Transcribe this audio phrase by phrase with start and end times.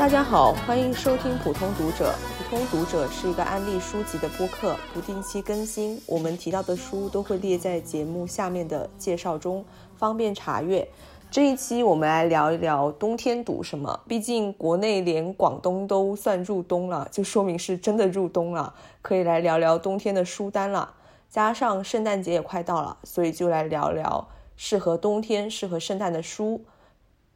[0.00, 2.14] 大家好，欢迎收听普通读者。
[2.38, 6.00] 普通读者是一个安利书籍的播客，不定期更新。
[6.06, 9.62] 我们提到的书都会列在节目下面的介绍中，
[9.98, 10.88] 方便查阅。
[11.30, 14.00] 这一期我们来聊一聊冬天读什么。
[14.08, 18.72] 毕竟国内连广东都算入冬了，就说明是真的入冬了，
[19.02, 20.94] 可以来聊聊冬天的书单了。
[21.28, 24.26] 加上圣诞节也快到了，所以就来聊聊
[24.56, 26.64] 适合冬天、适合圣诞的书。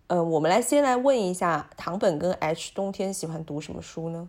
[0.09, 4.29] 嗯，我们来先来问一下唐本跟 H，冬天喜欢读什么书呢？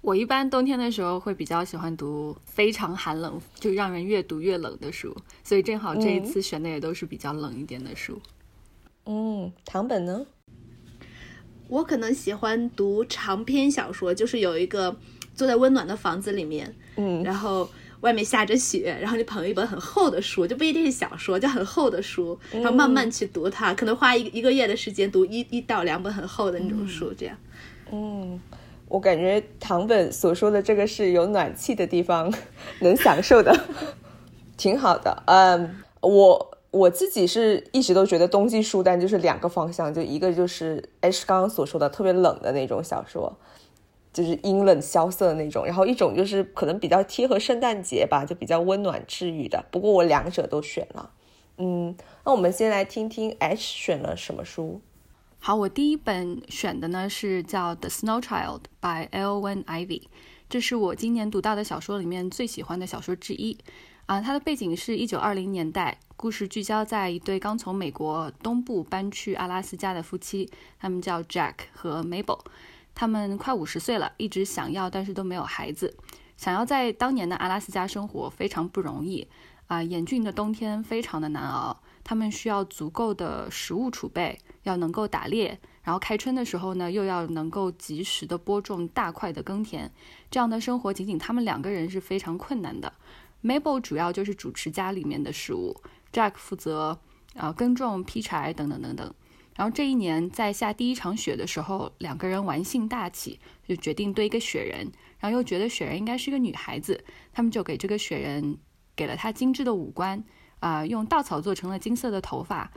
[0.00, 8.20] 我一般冬天的时候会比较喜欢读非常寒冷，就让人越读越冷的书，所以正好这一次选的也都是比较冷一点的书。
[9.06, 10.26] 嗯，唐本呢？
[11.68, 14.96] 我可能喜欢读长篇小说，就是有一个
[15.34, 17.68] 坐在温暖的房子里面，嗯，然后
[18.02, 27.36] 外面下着雪，然后你捧一本很厚的书，就不一定是小说，就很厚的书，然后慢慢去读它，可能花一一个月的时间读一一到两本很厚的那种书，这样。
[27.90, 28.40] 嗯，
[28.88, 32.32] 我感觉唐本所说的这个是有暖气的地方
[32.80, 33.52] 能享受的，
[34.56, 35.22] 挺好的。
[35.26, 36.48] 嗯，我。
[36.72, 43.30] 我自己是一直都觉得冬季书单就是两个方向，就一个就是 H 刚刚所说的特别冷的那种小说，
[44.12, 49.64] 就是阴冷萧瑟的那种，然后一种就是可能比较贴合圣诞节吧，就比较温暖治愈的。
[49.70, 51.10] 不过我两者都选了，
[51.56, 54.80] 嗯，那我们先来听听 H 选了什么书。
[55.38, 60.02] 好，我第一本选的呢是叫《The Snow Child》by Elwen Ivy，
[60.48, 63.56] 这是我今年读到的小说里面最喜欢的小说之一。
[64.06, 72.40] 啊，它的背景是一九二零年代，故事聚焦在一对刚从美国东部搬去阿拉斯加的夫妻，他们叫 Jack 和 Mabel，
[72.94, 75.96] 他们快五十岁了，一直想要，但是都没有孩子。
[76.36, 79.26] 想要在当年的阿拉斯加生活非常不容易
[79.68, 89.90] 啊，严峻的冬天非常的难熬，他们需要足够的食物储备，要能够打猎，然后开春的时候呢，又要能够及时的播种大块的耕田，
[90.30, 92.92] 这样的生活仅仅他们两个人是非常困难的。
[93.42, 95.76] Mabel 主要就是主持家里面的事务
[96.12, 96.98] ，Jack 负责
[97.36, 99.14] 啊耕种、劈柴等等等等。
[99.54, 104.90] 然后这一年在下第一场雪的时候，两个人玩性大起，就决定堆一个雪人。
[105.18, 108.58] 然后又觉得雪人应该是个女孩子，他们就给这个雪人
[108.96, 110.24] 给了她精致的五官，
[110.58, 112.72] 啊，用稻草做成了金色的头发。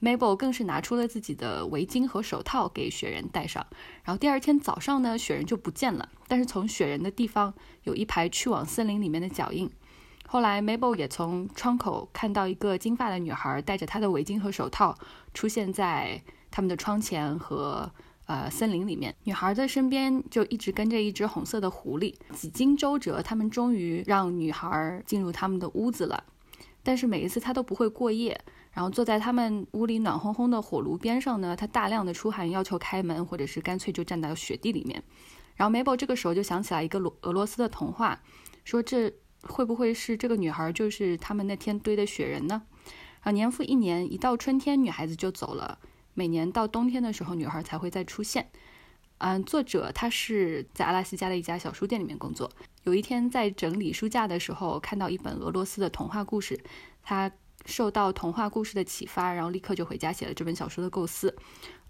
[0.00, 3.66] Mabel 更是拿出了自己的围巾和手套给雪人戴上。
[4.02, 9.70] 然后第二天早上呢，雪人就不见了，但是从雪人的地方有一排去往森林里面的脚印。
[10.26, 14.96] 后来，Mabel 也从窗口看到一个金发的女孩戴着她的围巾和手套
[15.34, 17.90] 出现在他们的窗前和
[18.26, 19.14] 呃森林里面。
[19.24, 22.14] 女孩的身边就一直跟着一只红色的狐狸。
[22.32, 26.24] 几经周折，他们终于让女孩进入他们的屋子了。
[26.82, 28.40] 但是每一次她都不会过夜，
[28.72, 35.02] 然后坐在他们屋里暖烘烘的火炉边上呢，她大量的出汗，要求开门，或者是干脆就站到雪地里面。
[35.56, 38.20] 然后 Mabel 这个时候就想起来一个罗俄罗斯的童话，
[38.64, 39.12] 说这。
[39.44, 42.60] 会不会是这个女孩就是他们那天堆的雪人呢？
[43.20, 45.78] 啊，年复一年，一到春天，女孩子就走了。
[46.14, 48.50] 每年到冬天的时候，女孩才会再出现。
[49.18, 52.50] 嗯，作者他是在阿拉斯加的一家小书店里面工作。
[52.84, 56.58] 有一天在整理书架的时候，看到一本俄罗斯的童话故事，
[57.02, 57.30] 他
[57.66, 61.36] 受到童话故事的启发，然后立刻就回家写了这本小说的构思。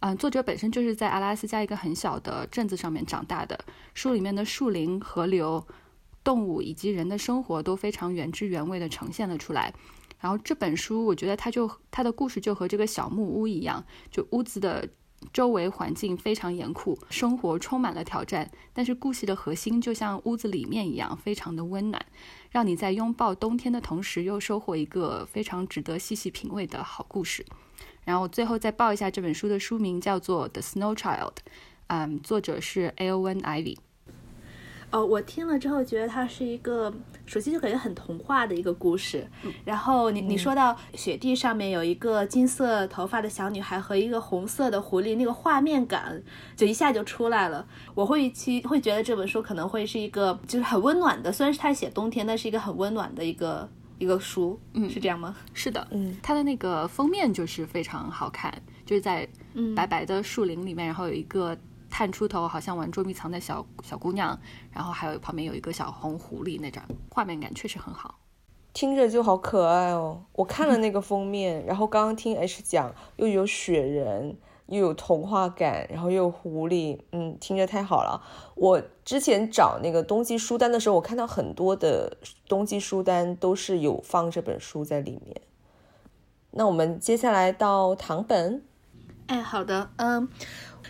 [0.00, 3.58] 嗯，作者本身就是在阿拉斯加一个很小的镇子上面长大的，
[3.94, 5.64] 书里面的树林、河流。
[6.22, 9.72] 动物以及人的生活都非常原汁原味地呈现了出来。
[10.20, 14.88] 然后这本书，我觉得它就它的故事就和这个小木屋一样，就屋子的
[15.32, 18.50] 周围环境非常严酷，生活充满了挑战。
[18.72, 22.04] 但是故事的核心就像屋子里面一样，非常的温暖，
[22.50, 27.44] 让你在拥抱冬天的同时，又收获一个非常值得细细品味的好故事。
[28.04, 31.32] 然后最后再报一下这本书的书名，叫做《The Snow Child》，
[31.88, 33.76] 嗯，作者是 Alwyn Ivy。
[34.90, 36.92] 哦，我听了之后觉得它是一个，
[37.24, 39.24] 首先就感觉很童话的一个故事。
[39.64, 46.20] 然后你你说到雪地上面有一个金色头发的小女孩和一个红色的狐狸，那个画面感
[46.56, 47.64] 就一下就出来了。
[47.94, 54.58] 我会去会觉得这本书可能会是一个就是很温暖的，虽然是他写冬天，但是一个很温暖的一个一个书。
[54.72, 55.36] 嗯，是这样吗？
[55.54, 58.52] 是的，嗯，它的那个封面就是非常好看，
[58.84, 59.28] 就是在
[59.76, 61.56] 白白的树林里面，然后有一个。
[61.90, 64.38] 探出头，好像玩捉迷藏的小小姑娘，
[64.70, 68.18] 然后还有旁边有一个小红狐狸，那张画面感确实很好，
[68.72, 70.22] 听着就好可爱哦。
[70.32, 78.22] 我看了那个封面， 然后刚刚听 H 讲，又有雪人，又有童话感，然后又有狐狸，嗯，听着太好了。
[78.54, 82.16] 我之前找那个冬季书单的时候，我看到很多的
[82.48, 85.40] 冬季书单都是有放这本书在里面。
[86.52, 88.62] 那我们接下来到唐本。
[89.26, 90.28] 哎，好的，嗯。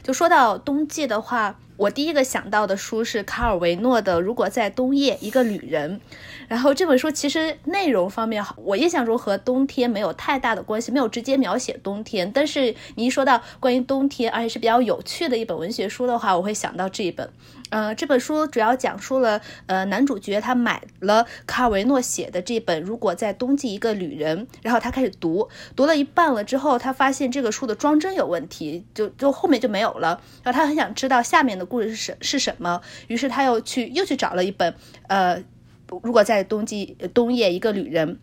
[0.03, 5.99] 就说到冬季的话，我第一个想到的书是卡尔维诺的《如果在冬夜，一个旅人》。
[6.47, 12.31] 然后这本书其实内容方面，我印象中和冬天没有太大的关系，没有直接描写冬天。
[12.31, 17.31] 但是你一说到关于冬天，而且是比较有趣的一本文学书的话，我会想到这一本。
[17.71, 30.21] 呃，这本书主要讲述了，呃，男主角他买了卡尔维诺写的这本《如果在冬季，一个旅人》，然后他开始读，读了一半了之后，他发现这个书的装帧有问题，就就后面就没有了。
[30.43, 34.75] 然后他很想知道下面的故事是是什么，于是他又去又去找了一本，
[35.07, 35.43] 呃。
[36.05, 38.21] 如果在冬季冬夜，一个旅人。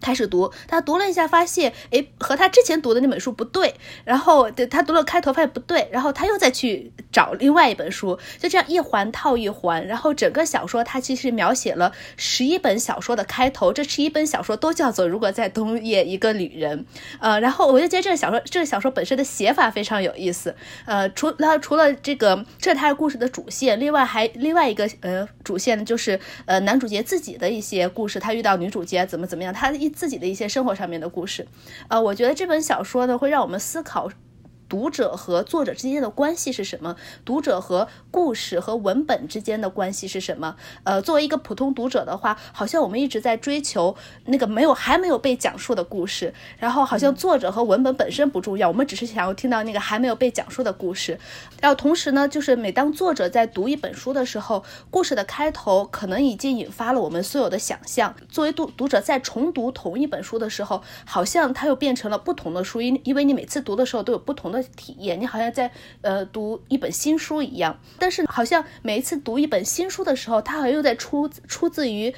[0.00, 3.74] 开始读，他读了一下，发现哎，和他之前读的那本书不对。
[4.04, 5.88] 然后他读了开头，发现不对。
[5.92, 9.86] 然后他又再去找另外一本书，就这样一环套一环。
[9.86, 13.72] 然后整个小说，它其实描写了十一本小说的开头。
[13.72, 16.78] 这十一本小说都叫做《如果在冬夜，一个旅人》。
[17.20, 20.54] 呃，然后我就觉得这个小说，这个小说本身的写法非常有意思。
[20.86, 23.78] 呃，除了除了这个，这是他的故事的主线。
[23.78, 28.18] 另外还另外一个呃主线，就是呃男主角自己的一些故事。
[28.18, 29.89] 他遇到女主角怎么怎么样，他一。
[29.90, 31.46] 自己的一些生活上面的故事，
[31.88, 34.10] 呃，我觉得这本小说呢，会让我们思考。
[34.70, 36.94] 读者和作者之间的关系是什么？
[37.24, 40.54] 读者和故事和文本之间的关系是什么？
[40.84, 43.96] 呃，作为一个普通读者的话，好像我们一直在追求
[44.26, 51.18] 那个没有还没有被讲述的故事，然后好像作者和文本本身不重要，我们只是想要听到那个还没有被讲述的故事。
[51.60, 58.14] 然后同时呢，就是每当作者在读一本书的时候，故事的开头可能已经引发了我们所有的想象。
[58.28, 64.59] 作为读读者在重读同一本书的时候，好像它又变成了不同的书，因因为你每次读的时候都有不同的。
[64.62, 65.70] 体验，你好像在
[66.02, 72.14] 呃读一本新书一样，但是好像每一次读一本新书的时候，它好像又在出出自于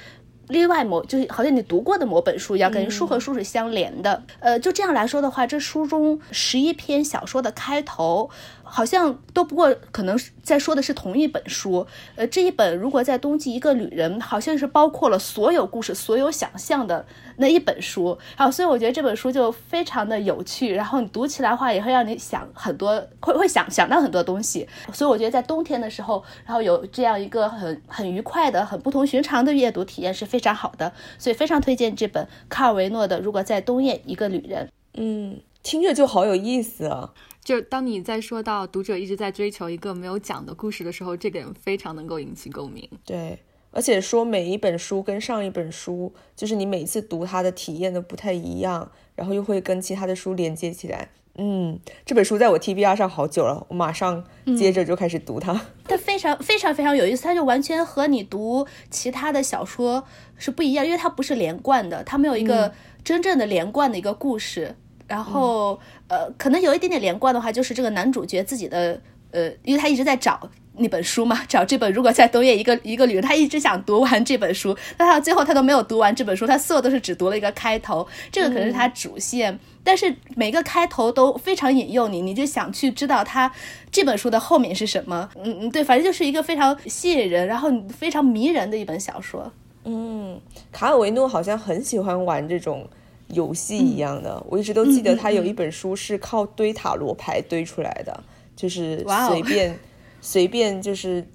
[0.49, 4.23] 另外某，就是好像你读过的某本书一样，感觉书和书是相连的。
[4.41, 8.29] 呃，就这样来说的话，这书中十一篇小说的开头。
[8.74, 11.86] 好像都不过可能是在说的是同一本书，
[12.16, 17.04] 呃，这一本如果在冬季一个旅人，好像是包括了所有故事、所有想象的
[17.36, 34.66] 那一本书，好所以我觉得这本书就非常的有趣，然后你读起来话也会让你想很多，会会想想到很多东西，所以我觉得在冬天的时候，然后有这样一个很很愉快的、很不同寻常的阅读体验是非常好的，所以非常推荐这本卡尔维诺的《如果在冬夜一个旅人》。
[34.94, 37.10] 嗯，听着就好有意思啊。
[37.44, 42.89] 就当你在说到读者一直在追求一个没有讲的故事的时候，这点非常能够引起共鸣。
[43.05, 43.41] 对，
[43.73, 51.09] 而且说每一本书跟上一本书，就是你每次读它的体验都不太一样，然后又会跟其他的书连接起来。
[51.37, 54.23] 嗯，这本书在我 T B R 上好久了，我马上
[54.56, 55.59] 接着就开始读它。
[55.85, 60.05] 它非常非常非常有意思，它就完全和你读其他的小说
[60.37, 62.73] 是不一样，因为它不是连贯的，它没有一个
[63.03, 64.77] 真正的连贯的一个故事。
[65.12, 65.79] 然后，
[66.09, 68.99] 呃，可能有一点点连贯的话，就是这个男主角自己的，
[69.31, 70.49] 呃，因为他一直在找
[70.79, 71.93] 那本书嘛， 找这本。
[71.93, 79.59] 如果在冬夜一个一个旅人，他一直想读完这本书，但他最后他都没有读完这本书，他所有都是只读了一个开头，这个可能是他主线。
[79.85, 83.53] 但是每个开头都非常引诱你，你就想去知道他
[83.91, 85.29] 这本书的后面是什么。
[85.44, 89.53] 嗯嗯，对，反正就是一个非常吸引人，然后非常迷人的一本小说。
[89.85, 90.41] 嗯，
[90.73, 92.88] 卡尔维诺好像很喜欢玩这种。
[93.32, 98.22] 游戏一样的，我一直都记得他有一本书是靠堆塔罗牌堆出来的，
[98.55, 99.79] 就是随便
[100.20, 101.27] 随便就是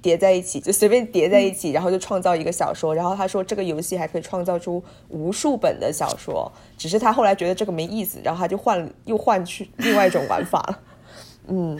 [0.00, 2.94] 叠在一起，就随便叠在一起，然后就创造一个小说。
[2.94, 10.80] 然后他说这个游戏还可以创造出无数本的小说，只是他后来觉得这个没意思，然后他就换又换去另外一种玩法了。
[11.48, 11.76] 嗯，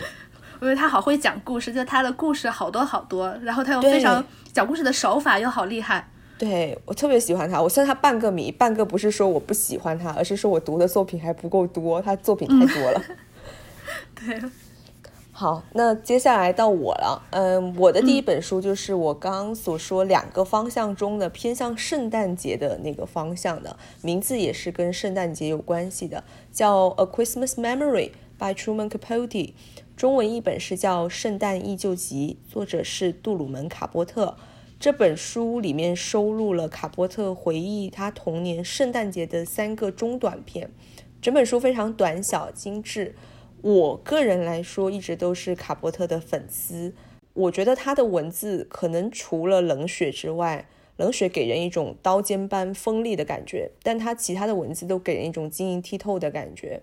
[0.63, 6.09] 因为他好会讲故事，就他的故事好多好多，然后他又非常讲故事的手法又好厉害。
[6.39, 13.03] 对我特别喜欢他，我算他半个迷，半个不是说我不喜欢他，而是说我读的作品还不够多，他作品太多了。
[14.15, 14.41] 对，
[15.33, 29.55] 好，那接下来到我了，嗯，我的第一本书就是我刚所说两个方向中的偏向圣诞节的那个方向的，名字也是跟圣诞节有关系的，叫《A Christmas Memory》by Truman Capote，
[29.97, 34.37] 中文译本是叫《圣诞忆旧集》，作者是杜鲁门·卡波特。
[34.81, 40.71] 这本书里面收录了卡波特回忆他童年圣诞节的三个中短片，
[41.21, 43.17] 整本书非常短小精致。
[43.61, 46.95] 我个人来说一直都是卡波特的粉丝，
[47.33, 56.81] 我觉得他的文字可能除了冷血之外，冷血给人一种刀尖般锋利的感觉，但他其他的文字都给人一种晶莹剔透的感觉。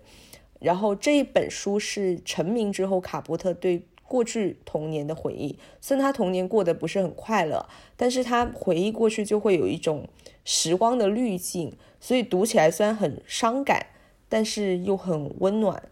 [0.60, 3.84] 然后这一本书是成名之后卡波特对。
[4.08, 10.08] 过去童年的回忆，虽然他童年过得不是很快乐，但是他回忆过去就会有一种
[10.44, 13.86] 时光的滤镜，所以读起来虽然很伤感，
[14.28, 15.82] 但是又很温暖。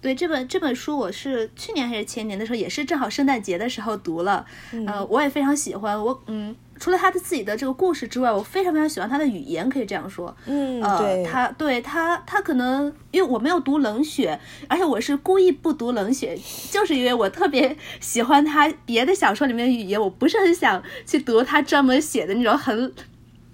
[0.00, 4.46] 对这本这本书，我是去年还是前年的时候，也是正好圣诞节的时候读了，
[4.86, 6.00] 呃，我也非常喜欢。
[6.02, 10.34] 我嗯，除了他的自己的这个故事之外，我非常非常喜欢他的语言，可以这样说。
[10.46, 16.38] 嗯，呃，他对他他可能因为我没有读冷血，而且我是故意不读冷血，
[16.70, 22.92] 就是因为我特别喜欢他别的小说里面的语言，我不是很想去读他专门写的那种很。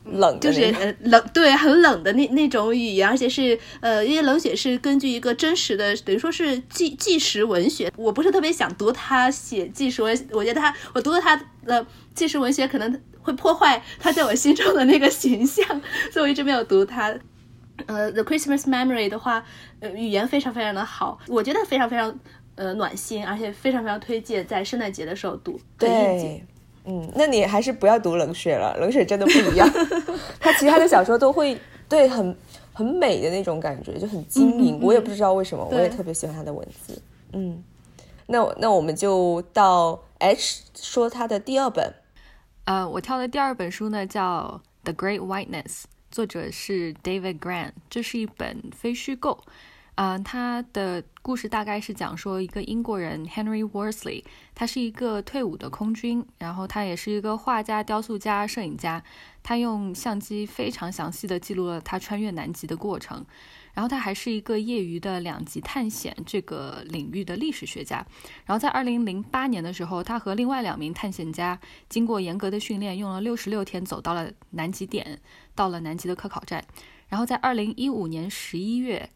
[0.04, 11.86] 冷就是呃冷对很冷的那那种语言，而且是呃因为冷血是根据一个真实的等于说是纪纪实文学，我不是特别想读他写纪实文，我觉得他我读了他的
[12.16, 15.64] 纪实文学可能会破坏他在我心中的那个形象，
[16.12, 17.14] 所以我一直没有读他。
[17.86, 19.42] 呃，The Christmas Memory 的话，
[19.80, 22.14] 呃语言非常非常的好，我觉得非常非常
[22.54, 25.58] 呃暖心，而且非常非常推荐在圣诞节的时候读。
[25.78, 26.44] 对。
[26.84, 29.68] 嗯，那你还是不要读冷血了，冷血真的不一样。
[30.40, 31.56] 他其他的小说都会
[31.88, 32.36] 对很
[32.72, 34.80] 很美的那种感觉，就很晶莹。
[34.82, 37.00] 我也不知道为什么，我也特别喜欢他的文字。
[37.32, 37.62] 嗯，
[38.26, 41.94] 那那我们就到 H 说他的第二本。
[42.64, 45.64] 呃，我挑的第二本书呢叫《The Great Whiteness》，
[46.12, 49.42] 作者是 David Grant，这是一本非虚构。
[49.96, 59.02] 嗯，他的故事大概是讲说一个英国人 Henry Worsley，他是一个退伍的空军，然后他也是一个画家、雕塑家、摄影家。
[59.42, 63.26] 他用相机非常详细的记录了他穿越南极的过程。
[63.72, 68.04] 然后他还是一个业余的两极探险这个领域的历史学家。
[68.44, 75.20] 然后在2008年的时候，他和另外两名探险家经过严格的训练，用了66天走到了南极点，
[75.54, 76.64] 到了南极的科考站。
[77.08, 79.10] 然后在2015年11月。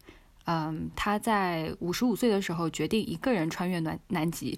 [0.49, 4.57] 嗯，他在五十五岁的时候决定一个人穿越南南极，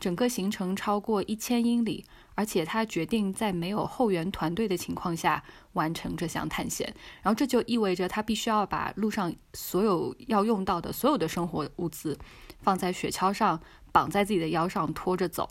[0.00, 2.04] 整个行程超过一千英里，
[2.38, 5.42] 而且他决定在没有后援团队的情况下
[5.72, 6.86] 完成这项探险。
[7.20, 12.16] 然后这就意味着他必须要把路上所有要用到的所有的生活物资
[12.60, 15.50] 放在雪橇上，绑在自己的腰上拖着走。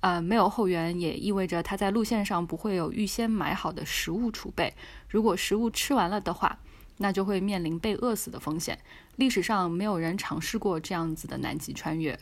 [0.00, 4.74] 呃，没有后援也意味着他在路线上不会有预先买好的食物储备，
[5.08, 6.58] 如果食物吃完了的话。
[7.00, 8.76] 那就会面临被饿死的风险。
[9.14, 12.18] 历史上没有人尝试过这样子的南极穿越。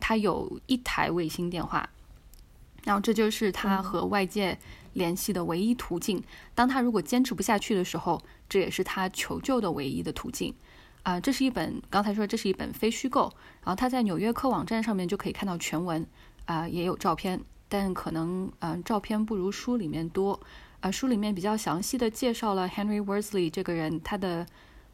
[0.00, 1.90] 他有一台卫星电话，
[2.84, 4.58] 然后这就是他和外界
[4.92, 6.22] 联系的唯一途径。
[6.54, 10.54] 当他如果坚持不下去的时候，这也是他求救的唯一的途径。
[11.02, 13.30] 啊，这是一本刚才说这是一本非虚构，
[13.62, 16.06] 然后他在纽约客网站上面就可以看到全文，
[16.46, 17.38] 啊，也有照片，
[17.68, 20.40] 但可能嗯照片不如书里面多。
[20.80, 24.46] 啊，书里面比较详细的介绍了 Henry Worsley 这个人，他的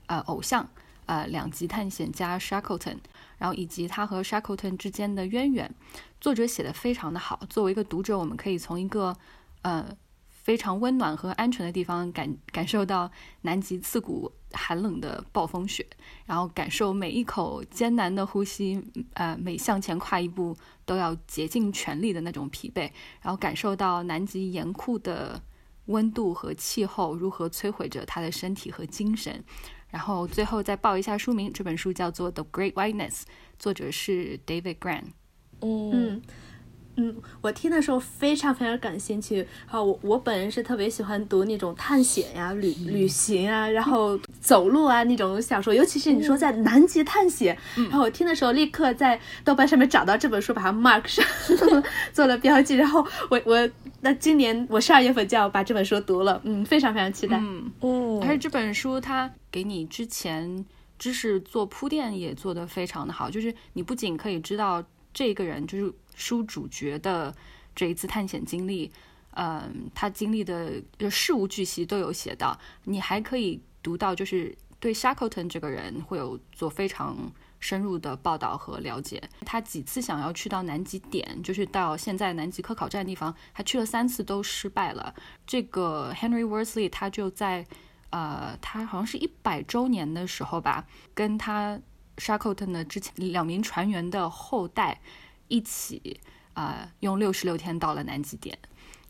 [0.07, 0.69] 呃偶像，
[1.07, 2.99] 呃两极探险家 Shackleton，
[3.41, 5.75] 然后以及他和 Shackleton 之间的渊源。
[6.21, 9.17] 作者写的非常的好，作为一个读者，我们可以从一个
[9.63, 9.85] 呃
[10.29, 15.85] 非常温暖和安全的地方感感受到南极刺骨寒冷的暴风雪，
[16.27, 18.81] 然后感受每一口艰难的呼吸，
[19.15, 22.91] 呃每向前跨一步都要竭尽全力的那种疲惫，
[23.23, 25.43] 然后感受到南极严酷的。
[25.87, 29.43] 温度和气候如何摧毁着他的身体和精神？
[29.91, 33.21] 然后最后再报一下书名，这本书叫做《The Great Whiteness》，
[33.59, 35.05] 作者是 David Grant。
[35.61, 35.91] 嗯。
[35.93, 36.23] 嗯，
[37.41, 39.47] 我听的时候非常非常感兴趣。
[39.65, 47.57] 好，我我本人是特别喜欢读那种探险呀、旅旅行啊，然后走路啊那种小说，尤其是你说在南极探险。
[47.77, 51.25] 然后我听的时候，立刻在豆瓣上面找到这本书，把它 mark 上，
[52.13, 52.75] 做了标记。
[52.75, 53.71] 然后我我
[54.03, 57.39] 那今年我十二月份就要把这本书读了，嗯，非常非常期待。
[57.39, 60.67] 嗯嗯，而且这本书它给你之前
[60.99, 65.91] 知识做铺垫也做得非常的好，就是你不仅可以知道这个人就是。
[66.21, 67.35] 书主角的
[67.75, 68.93] 这一次探险经历，
[69.33, 72.57] 嗯，他经历的事无巨细都有写到。
[72.85, 77.17] 你还可以读到，就是对 shakton 这个人会有做非常
[77.59, 79.23] 深入的报道和了解。
[79.47, 85.15] 他几次想要去到南极点，就是到现在南极科考站地方，他去了三次都失败了。
[85.47, 87.65] 这个 Henry Worsley 他就在
[88.11, 90.85] 呃，他好像是一百周年的时候吧，
[91.15, 91.81] 跟他
[92.19, 95.01] shakton 的之前两名船员的后代。
[95.51, 96.19] 一起
[96.55, 98.59] 啊，用六十六天到了南极点，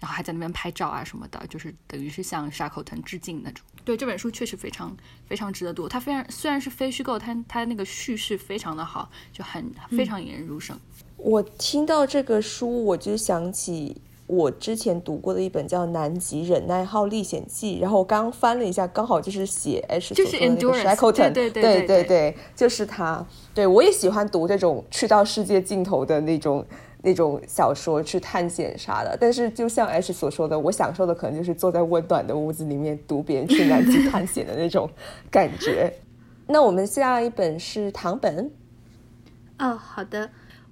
[0.00, 3.64] 然后还在那边拍照啊什么的，就是等于是向沙口藤致敬那种。
[3.84, 10.78] 对这本书确实非常非常值得读，它非常虽然是非虚构，它它那个叙事非常的好，就很非常引人入胜。
[11.16, 14.00] 我听到这个书，我就想起。
[14.30, 23.26] 我之前读过的一本叫《南极忍耐号历险记》，然后我刚翻了一下，刚好就是写 H 所说的那个 Shackleton，对对对对，就是他。
[23.52, 26.64] 对我也喜欢读这种去到世界尽头的那种
[27.02, 29.16] 那种小说，去探险啥的。
[29.20, 34.88] 但是就像 H 所说的，我享受的可能就是坐在温暖的屋子里面读别人去南极探险的那种
[35.28, 35.92] 感觉。
[36.46, 38.48] 那我们下一本是唐本。
[39.58, 40.30] 哦，好的。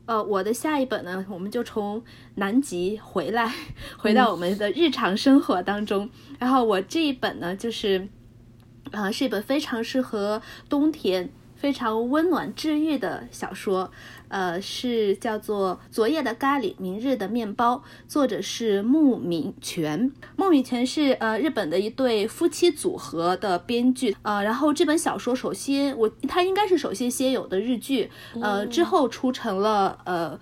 [0.08, 2.02] 呃，我的下一本呢，我们就从
[2.36, 3.52] 南极回来，
[3.98, 6.08] 回到我们的日常生活当中。
[6.38, 8.08] 然后我这一本呢，就是，
[8.90, 13.92] 呃，是一本非常适合冬天、非常温暖治愈的小说。
[14.28, 20.12] 呃，是叫做《昨夜的咖喱，明日的面包》，作者是木敏泉。
[20.37, 24.16] 木敏泉是呃日本的一对夫妻组合的编剧。
[24.23, 30.38] 呃，然后这本小说首先我它应该是首先先有的日剧，呃之后出成了呃呃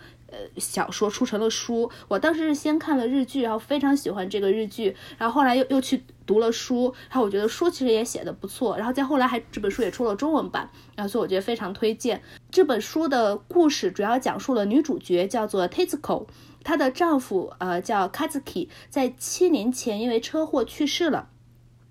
[0.58, 1.90] 小说，出成了书。
[2.08, 6.02] 我当时是先看了日剧，然后非常喜欢这个日剧，然后后来又又去。
[6.26, 16.26] 读了书，然后我觉得书其实也写的不错，然后再后来还这本书也出了中文版，然后所以我觉得非常推荐这本书的故事，主要讲述了女主角叫做 Tetsuko，
[16.64, 21.28] 她的丈夫呃叫 Kazuki，在七年前因为车祸去世了。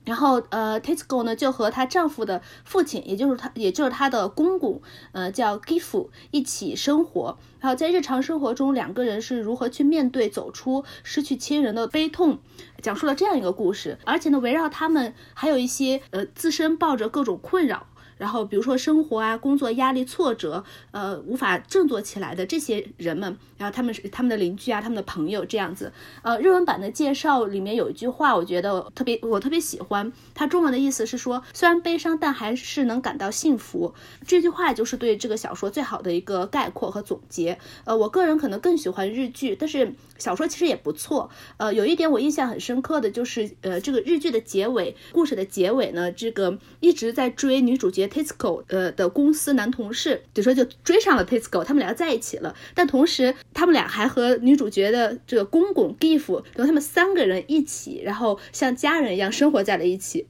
[0.05, 4.81] 然后，呃，Tesco 呢就和她丈夫的父亲，也就是她，也就是她的公公，
[5.11, 7.37] 呃，叫 Gifu 一起生活。
[7.59, 12.37] 然后在日常生活中，两个人是如何去面对走出失去亲人的悲痛，
[12.81, 13.97] 讲述了这样一个故事。
[14.05, 17.87] 而且呢，围绕他们还有一些呃自身抱着各种困扰。
[18.17, 25.91] 然后，比如说生活啊、工作压力、挫折，呃，无法振作起来的这些人们，然后他们是他们的邻居啊、他们的朋友这样子。
[26.21, 30.13] 呃，日文版的介绍里面有一句话，我觉得特别，我特别喜欢。
[30.33, 33.93] 它中文的意思是说，虽然悲伤，但还是能感到幸福。
[34.25, 37.59] 这句话就是对这个小说最好的一个概括和总结。
[37.83, 41.29] 呃，我个人可能更喜欢日剧，但是小说其实也不错。
[41.57, 48.04] 呃，有一点我印象很深刻的就是，呃，这个日剧的结尾，故事的结尾呢，这个一直在追女主角。
[48.07, 52.55] Tesco 呃的公司男同事，就说就追上了 Tesco，他们俩在一起了。
[52.73, 60.27] 但同时，他们俩还和女主角的这个公公 Giff，然后他们三个人一起，然后像家人一样生活在了一起。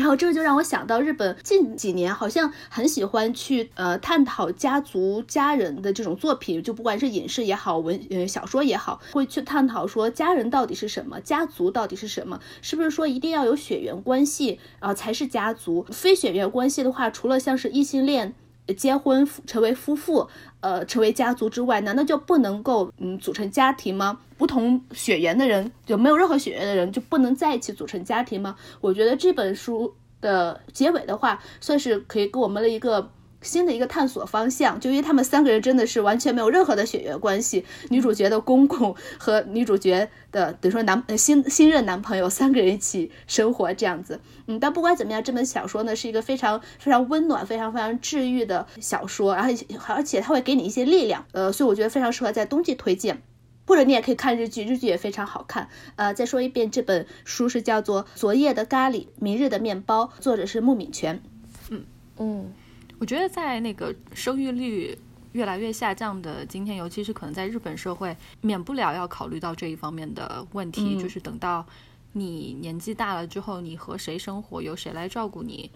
[0.00, 15.84] 然后这个就让我想到，日本近几年好像很喜欢去呃探讨家族家人的这种作品，就不管是影视也好，文呃小说也好，会去探讨说家人到底是什么，家族到底是什么，是不是说一定要有血缘关系啊才是家族？
[15.92, 18.34] 非血缘关系的话，除了像是异性恋
[18.72, 20.28] 结婚成为夫妇，
[20.60, 24.18] 呃成为家族之外，难道就不能够嗯组成家庭吗？
[24.36, 28.56] 不同血缘的人就没有任何血缘的人就不能在一起组成家庭吗？
[28.80, 33.10] 我觉得这本书的结尾的话，算是可以给我们的一个
[33.42, 34.78] 新的一个探索方向。
[34.80, 44.20] 就因为他们三个人真的是完全没有任何的血缘关系，女主角的公公和女主角的等于说男新新任男朋友三个人一起生活这样子。
[44.46, 49.50] 嗯，但不管怎么样，这本小说呢是一个非常非常温暖、非常非常治愈的小说，然后
[49.94, 51.24] 而且它会给你一些力量。
[51.32, 53.22] 呃，所以我觉得非常适合在冬季推荐。
[53.66, 55.68] 或者你也可以看日剧，日剧也非常好看。
[55.94, 61.22] 呃，再说一遍，这本书是叫做《昨夜的咖喱，明日的面包》，作者是木敏泉。
[61.68, 61.84] 嗯
[62.18, 62.52] 嗯，
[63.00, 64.96] 我觉得在那个生育率
[65.32, 71.64] 越来越下降的今天，尤其是可能在日本社会，免不了要考虑到这一方面的问题，就是等到
[72.12, 75.70] 你年纪大了之后，你和谁生活，由谁来照顾你。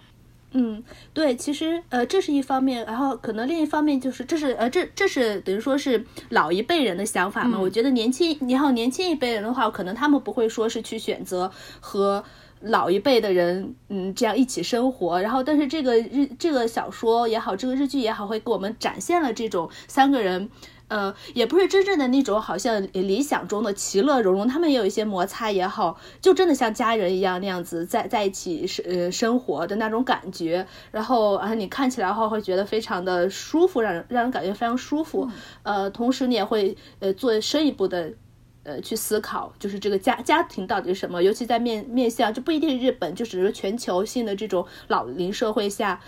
[0.56, 0.84] 嗯，
[1.14, 7.58] 对，其实呃，这是一方面，然后可能另一方面就是，这是呃，这这是等于说是老一辈人的想法嘛。
[7.58, 12.22] 我觉得年轻，然后，年轻一辈人的话，可能他们不会说是去选择和
[12.60, 15.20] 老一辈的人，嗯，这样一起生活。
[15.20, 20.48] 然后，但是这个日这个小说也好，这个日剧也好，会给我们展现了这种三个人。
[20.88, 30.66] 呃，也不是真正的那种，好像理想中的其乐融融，他们也有一些摩擦也好，就真的像家人一样那样子在在一起生呃生活的那种感觉。
[30.90, 35.28] 然后啊，你看起来的话会觉得非常的舒服，让人让人感觉非常舒服。
[35.62, 38.12] 呃，同时你也会呃做深一步的
[38.64, 41.22] 呃去思考，就是这个家家庭到底是什么？
[41.22, 46.00] 尤其在面面向就不一定日本，就只是全球性的这种老龄社会下。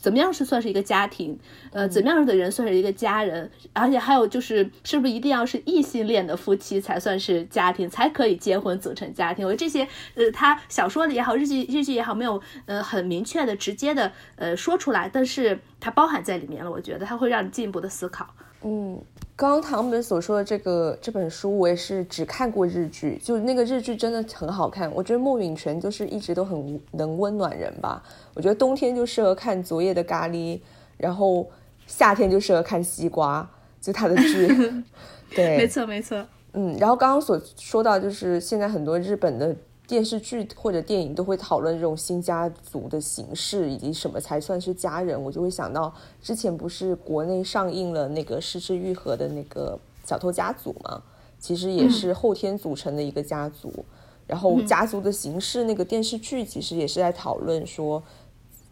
[0.00, 1.38] 怎么样是算是一个家庭？
[1.72, 3.50] 呃，怎么样的人算是一个家人？
[3.74, 9.46] 而且还有就是，是不是一定要是异性恋的夫妻才算是家庭，才可以结婚组成家庭？
[9.46, 16.70] 我觉得这些，呃，他小说里也好，日剧日剧也好，没有呃很明确的、直接的呃说出来，但是它包含在里面了。
[16.70, 18.34] 我觉得它会让你进一步的思考。
[18.62, 19.00] 嗯。
[19.36, 24.92] 刚刚唐本所说的这个这本书，我也是只看过日剧，就那个日剧真的很好看。
[24.94, 28.02] 我觉得莫允泉就是一直都很能温暖人吧。
[28.34, 30.58] 我觉得冬天就适合看《昨夜的咖喱》，
[30.98, 31.48] 然后
[31.86, 33.40] 夏天就适合看《西瓜》，
[33.86, 34.46] 就他的剧。
[35.34, 36.22] 对，没错没错。
[36.52, 39.56] 嗯，然后刚刚所说到就是现在很多日本的。
[39.90, 45.20] 电视剧或者电影都会讨论这种新家族的形式，以及什么才算是家人。
[45.20, 51.02] 我就会想到之前不是国内上映了那个失之愈合的那个小偷家族吗？
[51.40, 53.84] 其实也是后天组成的一个家族。
[54.28, 58.00] 然后家族的形式，那个电视剧其实也是在讨论说，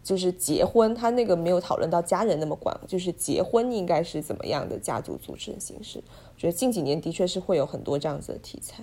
[0.01, 6.01] 就是结婚，他那个没有讨论到家人那么广，就是结婚应该是怎么样的家族组成形式。
[6.33, 8.81] 我觉得近几年的确是会有很多这样子的题材。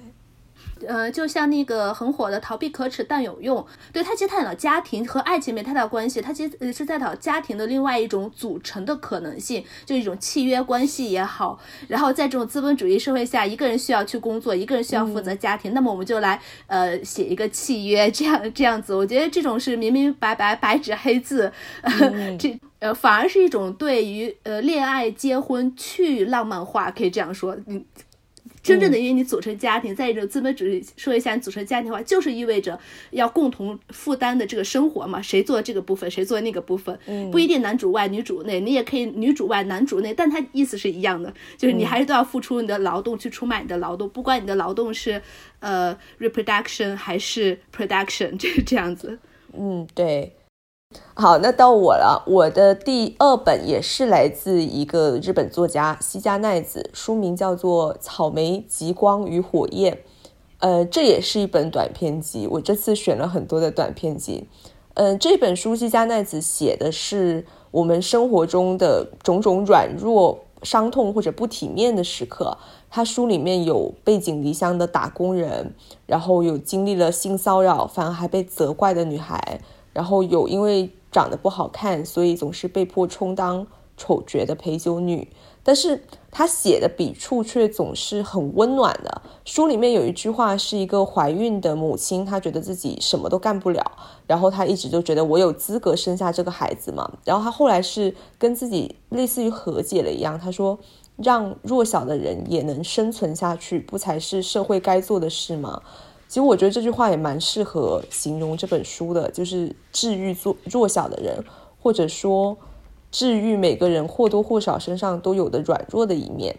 [0.87, 11.59] 呃，就像那个很火的“逃避可耻但有用”，对他其实探讨家庭和爱情没太大关系，他其实是在讨家庭的另外一种组成的可能性，就一种契约关系也好。
[11.89, 21.51] 然后在这种资本主义社会下，一个人需要去工作，一个人需要负责家庭，那么我们就来呃写一个契约，这样这样子，我觉得这种是明明白白白纸黑字，
[22.39, 27.83] 这呃反而是一种对于呃恋爱结婚去浪漫化，可以这样说，嗯。
[28.67, 32.79] 真正的，因为你组成家庭，在一种资本主义社会下，你组成家庭的话，就是意味着
[33.11, 36.99] 要共同负担的这个生活嘛，谁做这个部分，谁做那个部分，
[37.31, 45.21] 不一定男主外女主内，你也可以女主外男主内，但他意思是一样的，就是你还是都要付出你的劳动去出卖你的劳动，不管你的劳动是
[45.61, 49.19] 呃 reproduction 还是 production，这这样子。
[49.57, 50.33] 嗯，对。
[51.19, 52.23] 好，那到我了。
[52.27, 59.95] 我的第二本也是来自一个日本作家西加奈子，书名叫做《草莓、极光与火焰》。
[60.59, 62.47] 呃，这也是一本短篇集。
[62.47, 64.47] 我这次选了很多的短篇集。
[64.93, 72.59] 嗯，这本书西加奈子写的是我们生活中的种种软弱、伤痛或者不体面的时刻。
[72.91, 79.61] 他书里面有背井离乡的打工人，然后有经历了性骚扰，反而还被责怪的女孩。
[79.97, 85.27] 然后有因为长得不好看，所以总是被迫充当丑角的陪酒女，
[85.63, 89.23] 但是她写的笔触却总是很温暖的。
[89.47, 93.83] 书里面有一句话，是一个怀孕的母亲，她觉得自己什么都干不了，
[94.27, 97.11] 然后她一直就觉得我有资格生下这个孩子嘛。
[97.25, 100.79] 然后她后来是跟自己类似于和解了一样，她说
[101.17, 105.81] ：“让弱小的人也能生存下去，不才是社会该做的事吗？”
[106.29, 111.43] 其实我觉得这句话也蛮适合形容这本书的，就是治愈弱弱小的人，
[111.81, 112.57] 或者说
[113.13, 116.57] 治愈每个人或多或少身上都有的软弱的一面。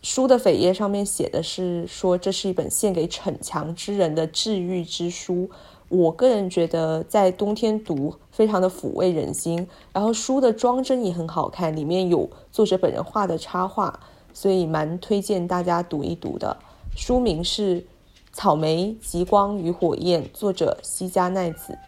[0.00, 5.48] 书的扉页上面写的是说这是一本献给逞强之人的治愈之书。
[5.88, 14.00] 我个人觉得在冬天读非常的抚慰人心，然后书的装帧也很好看，里面有作者本人画的插画，
[14.32, 16.56] 所以蛮推荐大家读一读的。
[16.96, 17.84] 书名是。
[18.32, 21.78] 草莓、极光与火焰，作者西加奈子。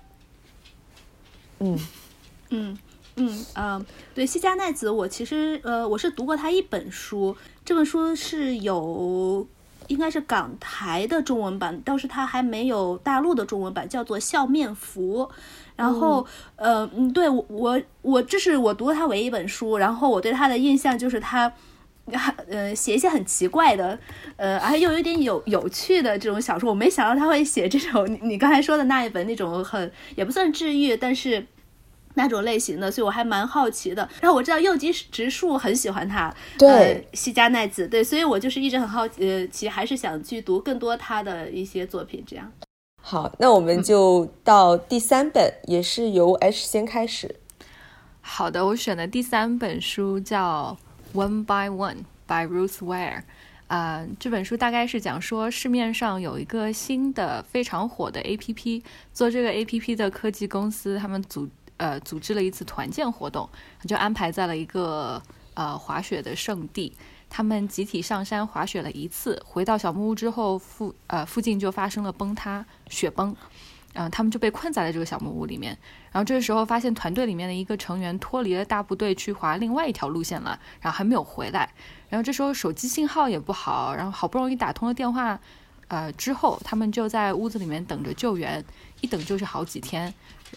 [1.59, 1.78] 嗯
[2.50, 2.78] 嗯
[3.16, 9.46] 嗯嗯，对，西加奈子，我其实呃，我是读过他一本书，这本书是有
[9.87, 15.22] 应该是港台的中文版，倒是他还没有大陆的中文版，叫做《笑面福》。
[15.76, 16.26] 然后
[16.57, 21.52] 呃嗯，对我我我这是我读过他唯一一本书，然后我对他的印象就是他。
[22.51, 23.99] 呃，写一些很奇怪的，
[24.37, 31.47] 呃，而又有点有有趣的这种小说，我没想到他会写这种你你刚才说的那一本那种很也不算治愈，但是
[32.12, 34.07] 那种类型的，所以我还蛮好奇的。
[34.21, 42.23] 然后我知道右吉直树很喜欢他，对，西加奈子，对，所以我就是一直很好奇，其实还是想去读更多他的一些作品。
[42.27, 42.53] 这样，
[43.01, 47.37] 好，那我们就到第三本，也是由 H 先开始。
[48.21, 50.77] 好的，我选的第三本书叫。
[51.14, 53.22] One by One by Ruth Ware，
[53.68, 63.48] 啊，这本书大概是讲说市面上有一个新的非常火的 APP，做这个 APP 的科技公司，他们组呃组织了一次团建活动，
[63.87, 65.22] 就安排在了一个
[65.55, 66.92] 呃滑雪的圣地，
[67.31, 73.35] 他们集体上山滑雪了一次，回到小木屋之后附呃附近就发生了崩塌，雪崩。
[73.94, 75.76] 嗯，他们就被困在了这个小木屋里面。
[76.12, 81.68] 然后这个时候发现团队里面的一个成员脱离了大部队去划另外一条路线了，然后还没有回来。
[82.09, 85.38] 然后这时候手机信号也不好，然后好不容易打通了电话，
[85.88, 88.64] 呃，之后他们就在屋子里面等着救援，
[89.00, 90.12] 一等就是好几天，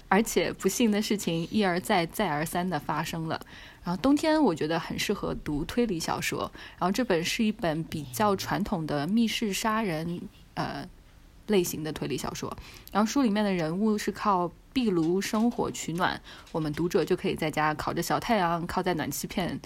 [0.10, 3.40] 而且不幸的事情一而再再而三的发生了。
[3.84, 10.22] 然后冬天我觉得很适合读推理小说，然后这本是一本比较传统的密室杀人，
[10.56, 10.88] 呃。
[11.48, 12.56] 类型的推理小说，
[12.92, 16.20] 然后书里面的人物是靠壁炉生火取暖，
[16.52, 19.60] 我们读者就可以在家烤着小太阳，靠在暖气片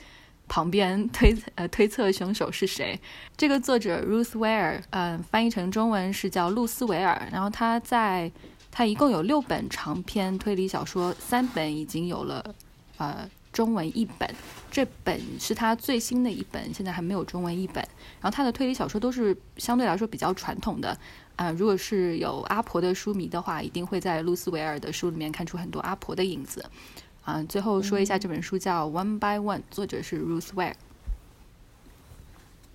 [0.48, 3.00] 旁边推 呃推测凶手是谁。
[3.36, 7.28] 这个作者 Ruth Ware，嗯，翻译成中文是叫露丝维尔。
[7.32, 8.32] 然后他在
[8.70, 12.56] 他一共有六本长篇推理小说，三本已经有了
[12.98, 14.30] 呃中文译本，
[14.72, 17.76] 这本是他最新的一本，现在还没有中文译本。
[18.22, 20.98] 然后他的推理小说都是相对来说比较传统的。
[21.36, 26.64] 啊，如果是有阿婆的书迷的话，一定会在露丝维尔的书里面看出很多阿婆的影子。
[27.24, 30.74] 啊，最后说一下这本书叫《One by One》，作者是 Ruth Ware。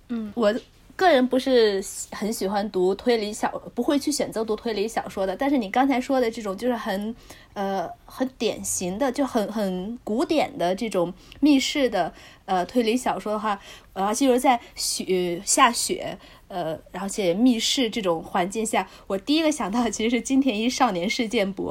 [0.09, 0.55] 嗯，我
[0.95, 5.35] 个人不是很喜欢读推理小，不会去选择读推理小说的。
[5.35, 7.15] 但是你刚才说的这种，就是很
[7.53, 12.13] 呃很典型的，就很很古典的这种密室的
[12.45, 13.59] 呃推理小说的话，
[13.93, 16.17] 而且是在雪下雪。
[16.47, 21.69] 呃，而且密室这种环境下，我第一个想到的其实是金田一少年事件簿。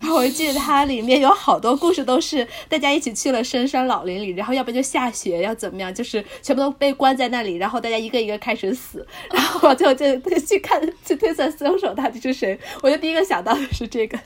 [0.00, 12.58] 然后我记得它里面有好多故事都是大家一起去了深山老林里，然后要不就下雪，要怎么样，就是全部都被关在那里，然后大家一个一个开始死，然后最后就去看去推测凶手到底是谁。
[12.82, 14.18] 我就第一个想到的是这个，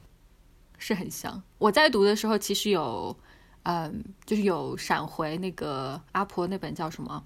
[0.78, 1.42] 是很像。
[1.58, 3.16] 我在读的时候其实有，
[3.64, 7.22] 嗯，就是有闪回那个阿婆那本叫什么？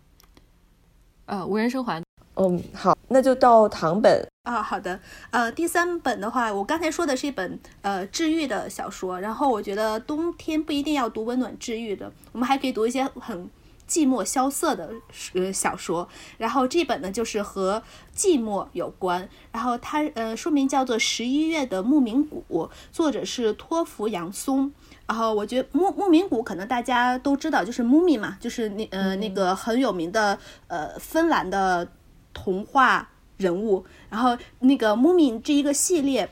[1.31, 2.03] 呃，无人生还。
[2.35, 4.61] 嗯，好，那就到唐本啊。
[4.61, 4.99] 好的，
[5.31, 13.49] 呃，第三本的话，我刚才说的是一本呃治愈的小说，然后我觉得冬天不一定要读温暖治愈的，我们还可以读一些很
[13.89, 14.91] 寂寞萧瑟的
[15.35, 16.09] 呃小说。
[16.37, 17.81] 然后这本呢，就是和
[18.17, 22.43] 寂寞有关，然后它呃书名叫做《十一月的牧民谷》，
[22.91, 24.73] 作者是托福杨松。
[25.11, 31.89] 然后我觉得牧牧民谷可能大家都知道，就是牧民嘛，就是那呃那个很有名的呃芬兰的
[32.33, 33.85] 童话人物。
[34.09, 36.31] 然后那个牧民这一个系列。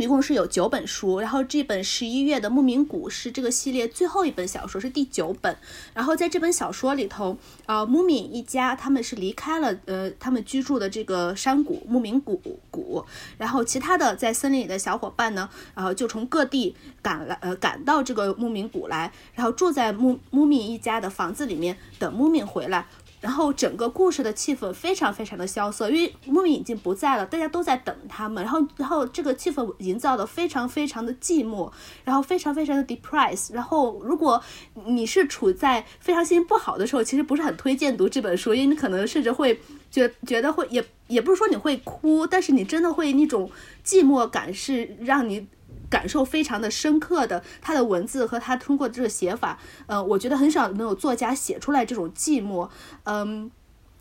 [0.00, 5.56] 一共是有九本书，然后这本十一月的牧民谷是这个系列最后一本小说，是第九本。
[5.92, 7.36] 然后在这本小说里头，
[7.66, 13.04] 呃，牧民一家他们是离开了呃他们居住的这个山谷牧民谷谷，
[13.38, 22.86] 然后其他的在森林里的小伙伴呢，然后就从各地赶来呃赶到这个牧民谷来，然后住在牧牧民一家的房子里面等牧民回来。
[23.20, 28.42] 然后整个故事的气氛非常非常的萧瑟，因为牧民已经不在了，大家都在等他们。
[28.42, 31.70] 然后，然后这个气氛营造的非常非常的寂寞，
[32.04, 33.52] 然后非常非常的 depressed。
[33.52, 34.42] 然后，如果
[34.86, 43.50] 你是处在非常心情不好的时候，其实不是很推荐读这本书，因为你可能甚至会觉觉得会也也不是说你会哭，但是你真的会那种
[43.84, 45.46] 寂寞感是让你。
[45.90, 52.70] 感受非常的深刻的，他的文字和他通过这个写法，呃，我觉得很少能有作家写出来这种寂寞，
[53.04, 53.50] 嗯，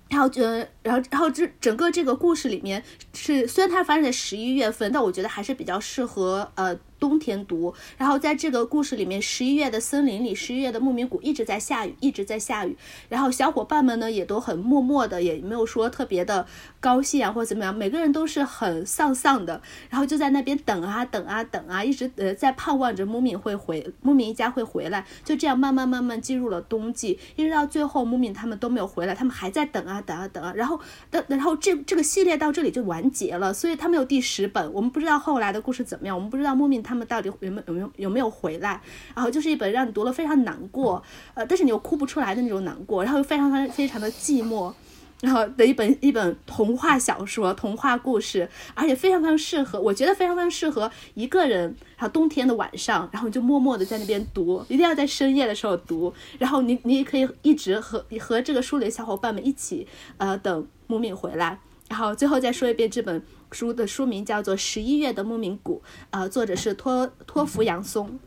[0.07, 6.79] 然后呃，然后然后这整个这个故事里面是虽然它发生在十一月份，但我觉得还是比较适合呃。
[6.99, 12.75] 冬天读，然后在这个故事里面，十一月的森林里，十一月的牧民谷一直在下雨，一直在下雨。
[13.07, 16.45] 然后小伙伴们呢也都很默默的，也没有说特别的
[16.79, 25.05] 高兴啊或者怎么样，每个人都是很丧丧的，然后就在那边等啊等啊等啊，一直呃在盼望着牧民会回，牧民一家会回来。
[25.23, 30.51] 就这样慢慢慢慢进入了冬季，一直到最后牧民他们都没有回来，他们还在等啊等啊等啊。
[30.55, 30.79] 然后
[31.11, 36.79] 的然后这这个系列到这里就完结了，所以他们有第十本，我们不知道后来的故事怎么样，我们不知道牧民。
[36.81, 38.81] 他们到底有没有有没有有没有回来？
[39.13, 44.73] 然后就是一本让你读了非常难过，呃，但是你又哭不出来的那种难过，然后又非常非常的寂寞，
[45.21, 51.63] 然后的一本一本童话小说、童话故事，而且非常非常适合，我觉得非常非常适合一个人，
[51.97, 63.21] 然后冬天的晚上，然后就默默的在那边读，一定要在深夜的时候读，然后你你也可以一直和和这个书里的小伙伴们一起，呃，等木敏回来，然后最后再说一遍这本。
[63.51, 68.19] 书的书名叫做《十一月的牧民谷》，呃，作者是托托福杨松。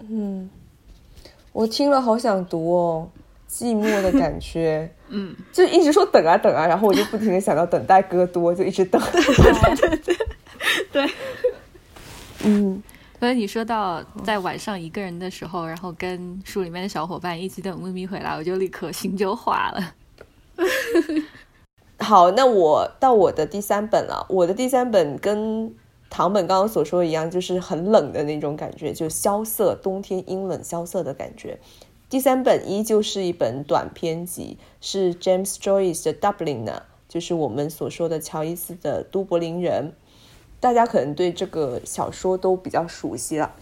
[0.00, 0.50] 嗯，
[1.52, 3.10] 我听了好想读哦，
[3.48, 4.90] 寂寞的感觉。
[5.08, 9.00] 嗯，就一直说等啊等啊，然后我就不停的想到等待戈多，就一直等。
[9.10, 10.16] 对对对
[10.92, 11.10] 对。
[12.44, 12.82] 嗯，
[13.18, 19.94] 所以你说到在晚上一个人的时候，然后跟书里面的小伙伴一起等咪咪回来，我就立刻心就化了。
[22.00, 24.24] 好，那我到我的第三本了。
[24.28, 25.74] 我的第三本跟
[26.10, 31.58] 唐本刚刚所说的一样，就是很冷的那种感觉，就萧瑟，冬天阴冷萧瑟的感觉。
[32.10, 39.92] 第三本依旧是一本短篇集，是 James Joyce 的《Dublin》呢，就是我们所说的乔伊斯的《都柏林人》。
[40.58, 43.54] 大家可能对这个小说都比较熟悉了。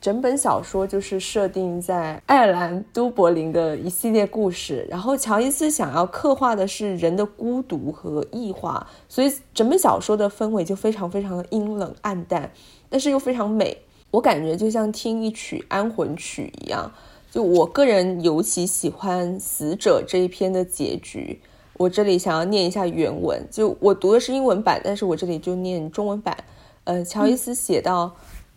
[0.00, 12.50] 整本小说就是设定在爱尔兰都柏林的一系列故事，然后乔伊斯想要刻画的是人的孤独和异化，所以整本小说的氛围就非常非常的阴冷暗淡，
[12.90, 13.78] 但是又非常美。
[14.10, 16.92] 我感觉就像听一曲安魂曲一样。
[17.32, 21.40] 就我个人尤其喜欢《死者》这一篇的结局，
[21.78, 26.36] 我这里想要念一下原文，就我读的是英文版，但是我这里就念中文版。
[26.84, 28.12] 呃，乔伊斯写到。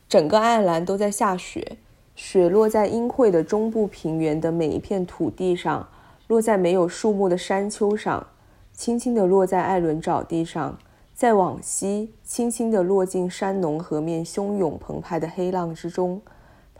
[0.08, 1.78] 整个爱尔兰都在下雪，
[2.16, 5.90] 雪落在阴晦的中部平原的每一片土地上，
[6.28, 8.28] 落在没有树木的山丘上，
[8.72, 10.78] 轻轻地落在艾伦沼地上，
[11.16, 16.22] 再往西，轻轻地落进山农河面汹涌澎湃的黑浪之中。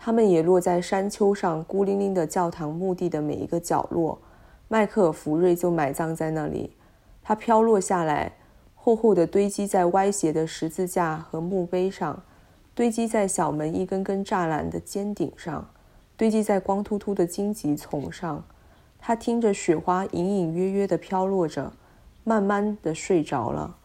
[0.06, 4.16] 它们也落在山丘上孤零零的教堂墓地的每一个角落，
[4.68, 6.76] 麦克尔福瑞就埋葬在那里。
[7.24, 8.30] 它飘落下来，
[8.76, 12.22] 厚厚的堆积在歪斜的十字架和墓碑上，
[12.72, 15.68] 堆积在小门一根根栅栏的尖顶上，
[16.16, 18.44] 堆积在光秃秃的荆棘丛上。
[19.00, 21.72] 他听着雪花隐隐约约地飘落着，
[22.22, 23.76] 慢慢地睡着了。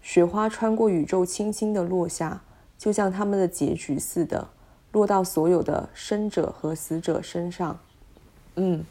[0.00, 2.40] 雪花穿过宇宙，轻轻地落下，
[2.78, 4.48] 就像他们的结局似的，
[4.96, 7.78] 落到所有的生者和死者身上。
[8.54, 8.82] 嗯。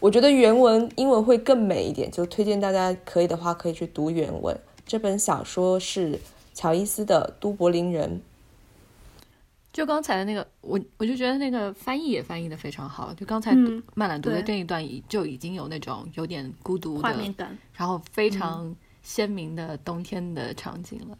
[0.00, 4.58] 我觉得原文英文会更美一点，就推荐大家可以的话可以去读原文。
[4.84, 6.18] 这本小说是
[6.52, 8.10] 乔伊斯的《都柏林人》。
[9.72, 13.14] 就刚才的那个，我我就觉得那个翻译也翻译的非常好。
[13.14, 13.54] 就刚才
[13.94, 21.16] 曼兰读的这一段，就已经有那种有点孤独的画面感，然后非常鲜明的冬天的场景了。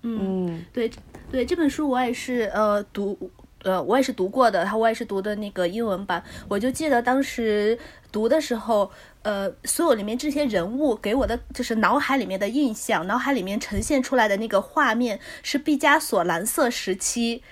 [0.00, 0.90] 嗯，对
[1.30, 3.30] 对，这本书我也是呃读。
[3.62, 6.22] 呃，我也是读过的，然后我也是读的那个英文版。
[6.48, 7.78] 我就记得当时
[8.10, 8.90] 读的时候，
[9.22, 17.42] 呃，所有里面这些人物给我的就是脑海里面的印象，脑海里面呈现出来的那个画面是毕加索蓝色时期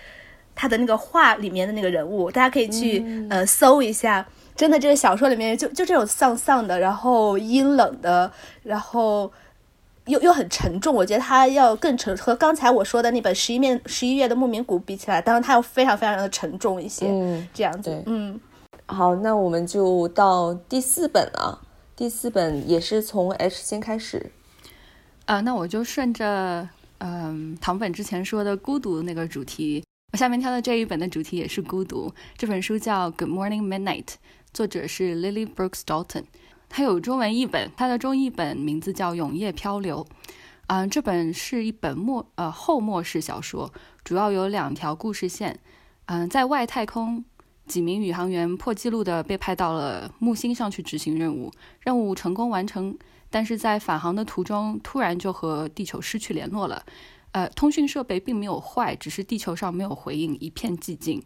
[0.55, 4.27] 他的那个画里面的那个人物，大家可以去呃搜一下。
[4.57, 9.33] 真的，这个小说里面就就这种丧丧的，然后阴冷的，然后。
[10.09, 17.07] 又又很沉重，我觉得它要更沉，和刚才我说的那本十一面十一月的牧民谷比起来，当然它要非常非常的沉重一些。
[17.09, 18.03] 嗯，这样子。
[18.07, 18.41] 嗯，
[18.87, 21.61] 好，那我们就到第四本了。
[21.95, 24.31] 第四本也是从 H 先开始。
[25.27, 26.69] 啊，那我就顺着
[26.99, 32.11] 嗯唐本之前说的孤独那个主题，我下面挑的这一本的主题也是孤独。
[32.37, 34.05] 这本书叫《Good Morning Midnight》，
[34.55, 36.25] 作者是 Lily Brooks Dalton。
[36.69, 40.07] 它有中文译本，它的中译本名字叫《永夜漂流》。
[40.69, 43.73] 嗯，这本是一本末呃后末世小说，
[44.05, 45.59] 主要有两条故事线。
[46.05, 47.25] 嗯，在外太空，
[47.67, 51.51] 几名宇航员破纪录的被派到了木星上去执行任务，
[51.81, 52.97] 任务成功完成，
[53.31, 56.85] 但是在返航的途中突然就和地球失去联络了。
[57.33, 61.23] 呃，通讯设备并没有坏，只是地球上没有回应，一片寂静。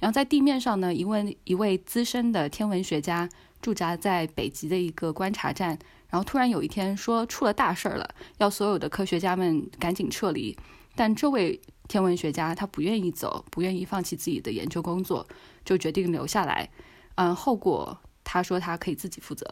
[0.00, 3.28] 然后在地面上呢，一位一位资深的天文学家。
[3.62, 5.78] 驻扎在北极的一个观察站，
[6.10, 10.54] 然后突然有一天说出了大事儿了，要所有的科学家们赶紧撤离。
[10.94, 15.26] 但这位天文学家他不愿意走，不愿意放弃自己的研究工作，
[15.64, 16.68] 就决定留下来。
[17.14, 19.46] 嗯，后果他说他可以自己负责。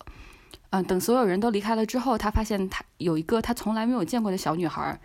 [0.71, 5.01] 嗯，等所有人都离开了之后，他发现他有一个他从来没有见过的小女孩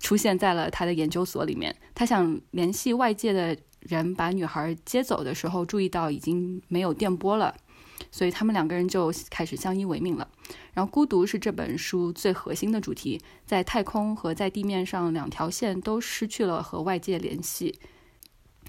[0.00, 1.74] 出现在了他的研究所里面。
[1.94, 3.56] 他想联系外界的。
[3.88, 7.54] 人把女孩接走的时候，注意到已经没有电波了，
[8.10, 10.28] 所以他们两个人就开始相依为命了。
[10.74, 17.78] 然后，孤独是这本书最核心的主题，在太空和在地面上两条线都失去了和外界联系，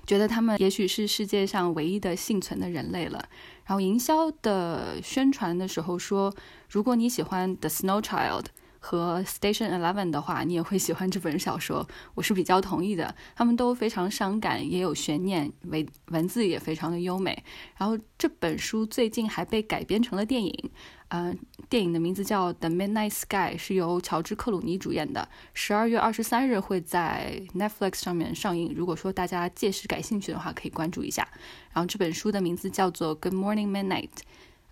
[0.06, 3.28] 觉得他们也许是世界上唯一的幸存的人类了。
[3.66, 6.34] 然后，营销的宣传的时候说，
[6.70, 8.44] 如果你喜欢《The Snow Child》。
[8.88, 13.14] 和 Station Eleven 的话，你也会喜欢这本小说，我是比较同意的。
[13.36, 17.44] 他们都非常伤感，也有悬念，文文字也非常的优美。
[17.76, 20.72] 然后这本书最近还被改编成了电影，
[21.10, 25.28] 嗯，电影的名字叫《The Midnight Sky》，是由乔治克鲁尼主演的。
[25.54, 28.74] 十二月二十三日会在 Netflix 上面上映。
[28.74, 31.28] 如果说大家届时感兴趣的话，可以关注一下。
[31.74, 34.10] 然后这本书的名字叫做《Good Morning Midnight》。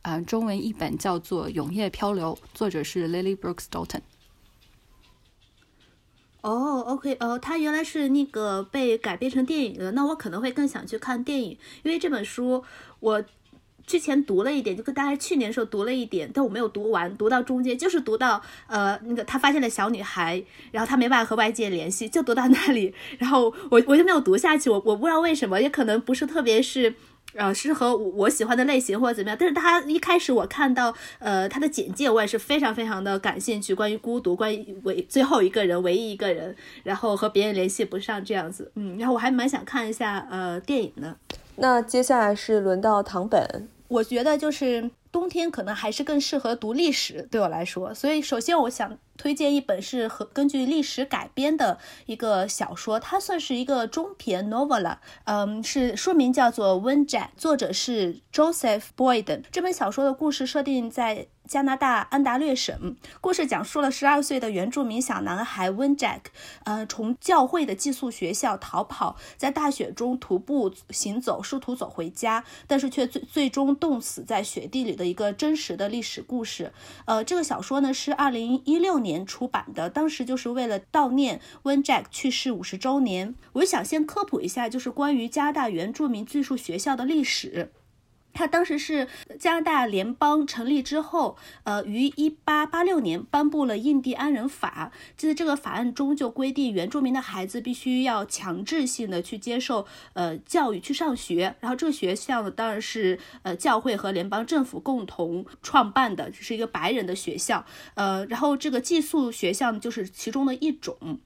[0.05, 4.01] 啊，中文译本叫做《永夜漂流》，作者是 Lily Brooks Dalton。
[6.41, 12.63] 哦，OK，哦，它原来是那个被改编成电影的，那我可能会更想去看电影，因为这本书
[12.99, 13.25] 我
[13.87, 26.93] 之前读了一点，就跟大概去年的时候读了一点，但我没有读完，读到中间就是读到呃那个他发现了小女孩，然后他没办法和外界联系，就读到那里，然后我我就没有读下去，我我不知道为什么，也可能不是特别是。
[27.35, 41.15] 呃，适合我喜欢的类型或者怎么样，但是他一开始我看到，呃，他的简介我也是非常非常的感兴趣，关于孤独，关于唯最后一个人，唯一一个人，然后和别人联系不上这样子，嗯，然后我还蛮想看一下呃电影的。
[41.57, 48.97] 那接下来是轮到唐本，我觉得就是冬天可能还是更适合读历史，对我来说，所以首先我想。
[49.17, 59.43] 推荐一本是和根据历史改编的一个小说，它算是一个中篇 novella，嗯，是书名叫做《温宅》，作者是 Joseph Boyden。
[59.53, 66.21] 这本小说的故事设定在加拿大安大略省，故事讲述了十二岁的原住民小男孩温 Jack，
[66.63, 76.71] 呃，从教会的寄宿学校逃跑，在大雪中徒步行走，试图走回家，但是却最最终冻死在雪地里的一个真实的历史故事。
[77.05, 79.25] 呃，这个小说呢是二零一六年。
[79.25, 83.33] 出版的，当时就是为了悼念温 Jack 去世五十周年。
[83.53, 87.71] 我想先科普一下，就是关于加拿大原住民寄宿学校的历史。
[88.35, 89.07] 它当时是
[89.39, 94.91] 加拿大联邦成立之后，呃，于一八八六年颁布了印第安人法。
[95.17, 101.55] 就在这个法案中就规定，原住民的孩子必须要强制性的去接受呃教育，去上学。
[101.61, 107.65] 然后这个学校呢，当然是呃教会和联邦政府共同创办的，是一个白人的学校。
[107.93, 111.19] 呃，然后这个寄宿学校，就是其中的一种。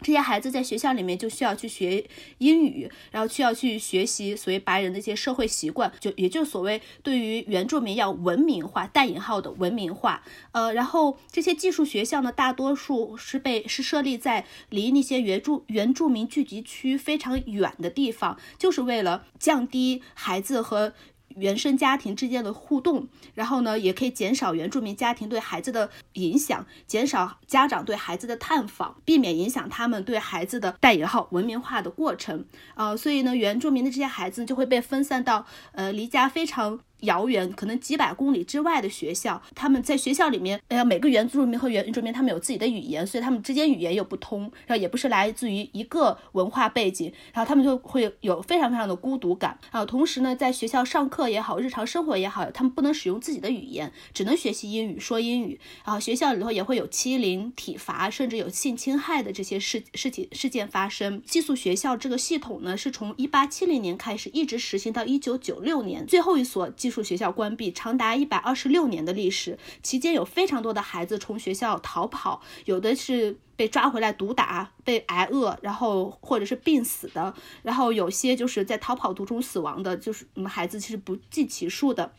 [0.00, 2.04] 这些孩子在学校里面就需要去学
[2.38, 10.22] 英语，然后需要去学习所谓白人的一些社会习惯，就也就所谓对于原住民要文明化（带引号的文明化）。
[10.52, 20.92] 呃，然后这些技术学校呢，大多数是被是设立在离那些原住原住民聚集区非常远的地方，就是为了降低孩子和。
[21.36, 32.44] 原生家庭之间的互动，然后呢，也可以减少原住民家庭对孩子的影响，减少家长对孩子的探访，避免影响他们对孩子的带引号文明化的过程。
[32.74, 36.80] 呃，所以呢，原住民的这些孩子就会被分散到呃离家非常。
[37.06, 49.84] 遥远可能几百公里之外的学校，他们在学校里面，哎呀，每个原住民和原住民他们有自己的语言，所以他们之间语言又不通，然后也不是来自于一个文化背景，然后他们就会有非常非常的孤独感啊。
[49.86, 55.58] 同时呢，在学校上课也好，日常生活也好，他们不能使用自己的语言，只能学习英语，说英语。
[55.84, 61.22] 然后学校里头也会有欺凌、体罚，甚至有性侵害的这些事事情事件发生。
[61.24, 66.66] 寄宿学校这个系统呢，是从一八七零年开始一直实行到一九九六年，最后一所。
[66.76, 82.12] 寄宿学校关闭长达一百二十六年的历史，期间有非常多的孩子从学校逃跑，有的是被抓回来毒打、被挨饿，然后或者是病死的，然后有些就是在逃跑途中死亡的，就是嗯孩子其实不计其数的。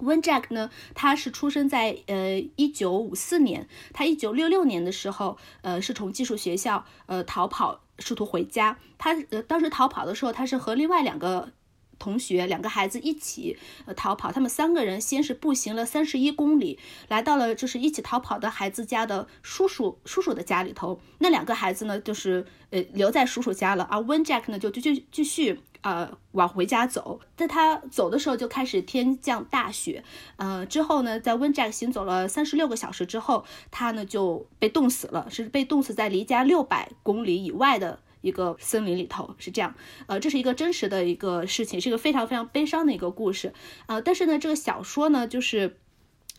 [0.00, 8.78] 温 Jack 呢，他是出生在呃一九五四年，他一九六六年的时候，呃是从技术学校呃逃跑，试图回家。
[8.98, 11.52] 他呃当时逃跑的时候，他是和另外两个。
[11.98, 16.78] 同学两个孩子一起呃逃跑，他们三个人先是步行了三十一公里，
[17.08, 21.00] 来到了就是一起逃跑的孩子家的叔叔叔叔的家里头。
[21.18, 27.20] 那两个孩子呢，就是呃留在叔叔家了，而温 Jack 呢就继续继续呃往回家走。
[27.36, 30.04] 在他走的时候就开始天降大雪，
[30.36, 38.00] 呃之后呢，在温 Jack 行走了三十六个小时之后，他呢就被冻死了，是被冻死在离家六百公里以外的。
[38.26, 39.72] 一个森林里头是这样，
[40.08, 43.54] 呃，这是一个真实的一个事情，是一个非常非常悲伤的一个故事，
[43.86, 45.76] 呃，但是呢，这个小说呢，就是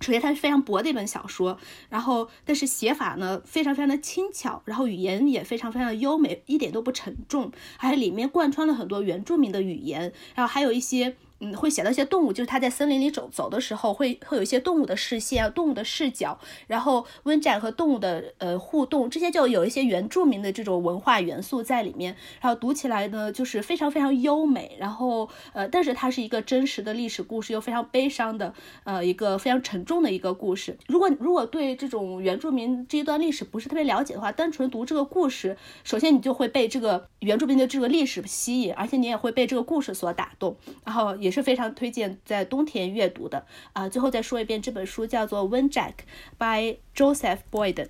[0.01, 1.57] 首先它是非常薄的一本小说，
[1.87, 11.15] 然后但是写法呢非常非常的轻巧，然后语言也非常非常的优美，一点都不沉重，还里面贯穿了很多原住民的语言，然后还有一些。
[11.39, 22.15] 嗯，会写到一些动物，就是他在森林里走走的时候，会会有一些动物的视线、动物的视角，然后温展和动物的呃互动，这些就有一些原住民的这种文化元素在里面。
[22.41, 24.75] 然后读起来呢，就是非常非常优美。
[24.79, 30.77] 然后呃，但是它是一个真实的历史故事，又非常悲伤的呃一个非常沉重的一个故事。
[30.87, 40.55] 如果如果对这种原住民这一段历史不是特别了解的话，单纯读这个故事，首先你就会被这个原住民的这个历史吸引，而且你也会被这个故事所打动。
[40.83, 43.87] 然后也是非常推荐在冬天阅读的啊！
[43.87, 45.93] 最后再说一遍，这本书叫做《Wind Jack》
[46.37, 47.87] by Joseph Boyden。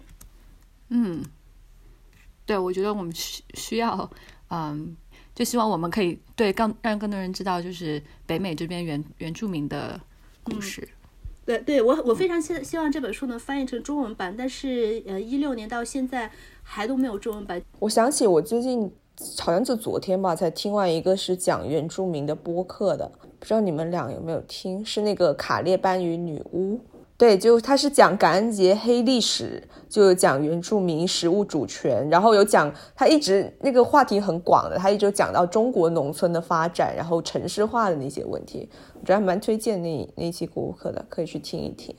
[0.90, 1.24] 嗯，
[2.46, 4.10] 对，我觉得我们需需要，
[4.50, 4.96] 嗯，
[5.36, 10.00] 就希望我们可以对更让更多人知道，就是北美这边原原住民的
[10.44, 10.88] 故事。
[11.46, 16.32] 对，对我我非常希希望这本书能翻译成中文版，但是呃，一六年到现在
[16.64, 17.62] 还都没有中文版。
[17.80, 18.92] 我想起我最近。
[19.40, 24.84] 好像就昨天吧，才听完一个是讲原住民的播客的，不知道你们俩有没有听？
[24.84, 26.80] 是那个卡列班与女巫，
[27.18, 41.96] 对，就他是讲感恩节黑历史，就讲原住民食物主权，然后有讲他一直那个话题很广的，他一直讲到中国农村的发展，然后城市化的那些问题，我觉得还蛮推荐那那期播客的，可以去听一听。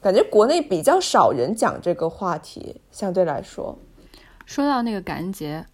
[0.00, 3.78] 感觉国内比较少人讲这个话题，相对来说，
[4.44, 5.64] 说到那个感恩节。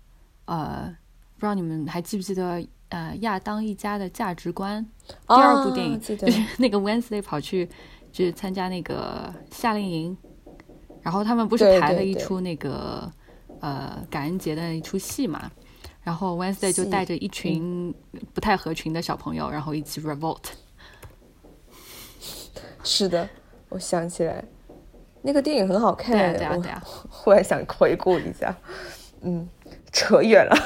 [0.47, 0.97] 呃，
[1.37, 2.61] 不知道你们还记不记得
[2.91, 4.87] 呃亚当一家的价值观。
[5.27, 7.69] 第二部电影，就 是那个 Wednesday 跑去
[8.13, 10.17] 去参加那个夏令营，
[11.03, 13.11] 然后他们不是排了一出那个
[13.61, 15.51] 呃感恩节的一出戏嘛，
[16.03, 17.93] 然后 Wednesday 就带着一群
[18.33, 20.45] 不太合群的小朋友，然后一起 revolt。
[22.85, 23.29] 是的，
[23.69, 24.45] 我想起来
[25.23, 28.57] 那个电影很好看，对呀对呀，忽然想回顾一下，
[29.23, 29.49] 嗯。
[29.93, 30.57] 扯远了，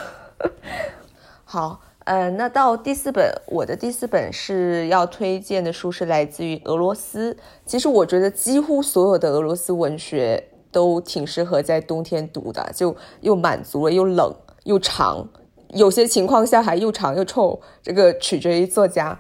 [1.45, 7.35] 好，呃，那到第四本，我的第四本是要推荐的书是来自于俄罗斯。
[7.65, 14.35] 其实我觉得几乎所有的俄罗斯文学都挺适合在冬天读的，就又满足了，又冷
[14.65, 15.27] 又长，
[15.69, 19.19] 有些情况下还又长又臭，这个取决于作家。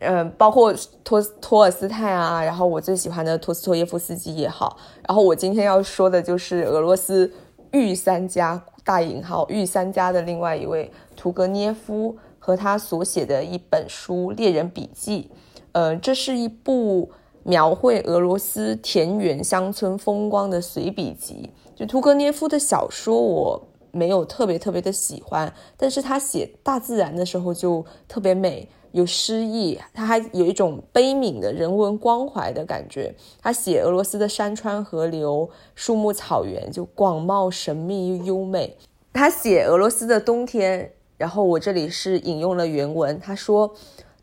[0.00, 0.74] 呃，包括
[1.04, 4.76] 托托尔斯泰啊，然后我最喜欢的托斯托耶夫斯基也好，
[5.08, 7.32] 然后我今天要说的就是俄罗斯
[7.70, 10.90] 御三家大引号御三家的另外一位
[11.26, 15.28] 屠格涅夫和他所写的一本书《猎人笔记》。
[15.72, 17.10] 呃，这是一部
[17.42, 21.50] 描绘俄罗斯田园乡村风光的随笔集。
[21.74, 23.60] 就屠格涅夫的小说，我
[23.90, 28.68] 没有特别特别的喜欢，但是他写大自然的时候就特别美。
[28.92, 33.12] 有诗意，他还有一种悲悯的人文关怀的感觉。
[33.42, 38.76] 他写俄罗斯的山川河流、树木草原，就广袤神秘又优美。
[39.12, 43.18] 他写俄罗斯的冬天，然后我这里是引用了原文。
[43.18, 43.74] 他说，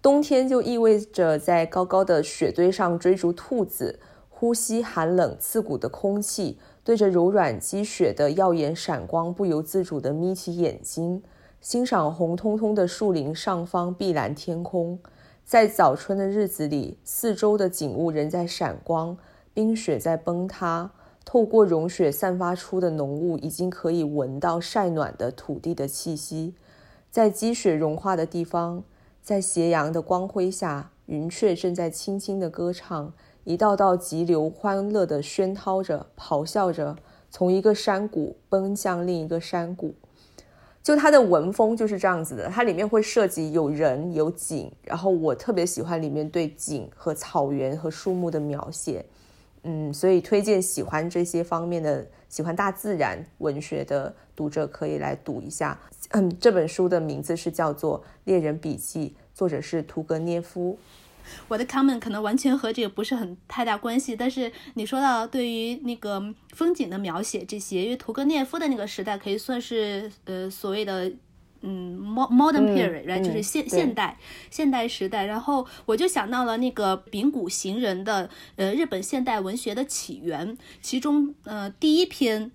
[0.01, 11.23] 冬天就意味着在高高的雪堆上追逐兔子，呼吸寒冷刺骨的空气，对着柔软积雪的耀眼闪光，不由自主地眯起眼睛。
[11.61, 14.99] 欣赏红彤彤的树林上方碧蓝天空，
[15.45, 19.17] 在早春的日子里，四周的景物仍在闪光，
[19.53, 20.91] 冰雪在崩塌，
[21.23, 26.53] 透过融雪散发出的浓雾，已经可以闻到晒暖的土地的气息。
[27.13, 28.83] 在积雪融化的地方，
[29.21, 36.95] 在斜阳的光辉下，云雀正在轻轻地歌唱，一道道急流欢乐地喧涛着，咆哮着，
[37.29, 39.93] 从一个山谷奔向另一个山谷。
[40.81, 49.05] 就它的文风就是这样子的，它里面会涉及有人有景，然后我特别喜欢里面对景和草原和树木的描写，
[49.63, 55.79] 嗯，所以推荐喜欢这些方面的、喜欢大自然文学的读者可以来读一下。
[56.09, 60.77] 嗯，这本书的名字是叫做《猎人笔记》，作者是屠格涅夫。
[61.47, 66.21] 我的 comment 可能完全和这个不是很太大关系，但是你说到对于那个
[66.53, 71.09] 风景的描写这些，因为屠格涅夫的那个时代可以算是呃所谓的
[71.63, 74.17] 嗯 modern period，就是现现代
[74.51, 82.51] 现代时代，然后我就想到了那个丙谷行人的呃日本现代文学的起源，其中呃第一篇。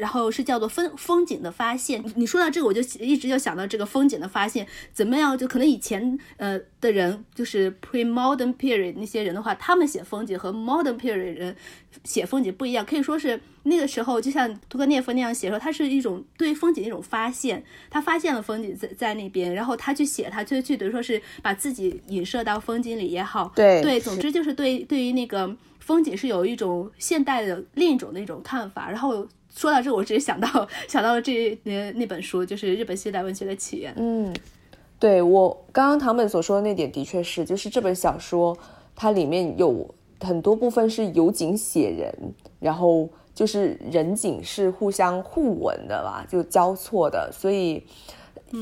[0.00, 2.02] 然后是叫做风风景的发现。
[2.16, 5.36] 你说到这个，我就一直就想到这个风景的发现怎么样？
[5.36, 11.54] 就可能以前呃的人，就是 pre-modern period 那些人的话，他们写风景和 modern period 人
[12.02, 12.84] 写风景不一样。
[12.84, 17.62] 可以说是那个时候，就像屠格涅夫那样写，说他是一种对风景的一种发现。
[17.90, 23.52] 他发现了风景在在那边，然后他去写，他就去等于说是把自己影射到风景里也好。
[23.54, 28.90] 对对，总之就是对对于那个风景是有一种现代的另一种的一种看法。
[28.90, 29.28] 然后。
[29.60, 33.92] 说到这，我直接想到想到了这那那本书，就是日本现代文学的起源。
[33.98, 34.34] 嗯，
[34.98, 38.56] 对我刚刚唐本所说的那点的确是，就是这本小说
[38.96, 39.86] 它里面有
[40.18, 42.10] 很多部分是有景写人，
[42.58, 47.30] 然后就是人景是互相互文的吧，就交错的。
[47.30, 47.84] 所以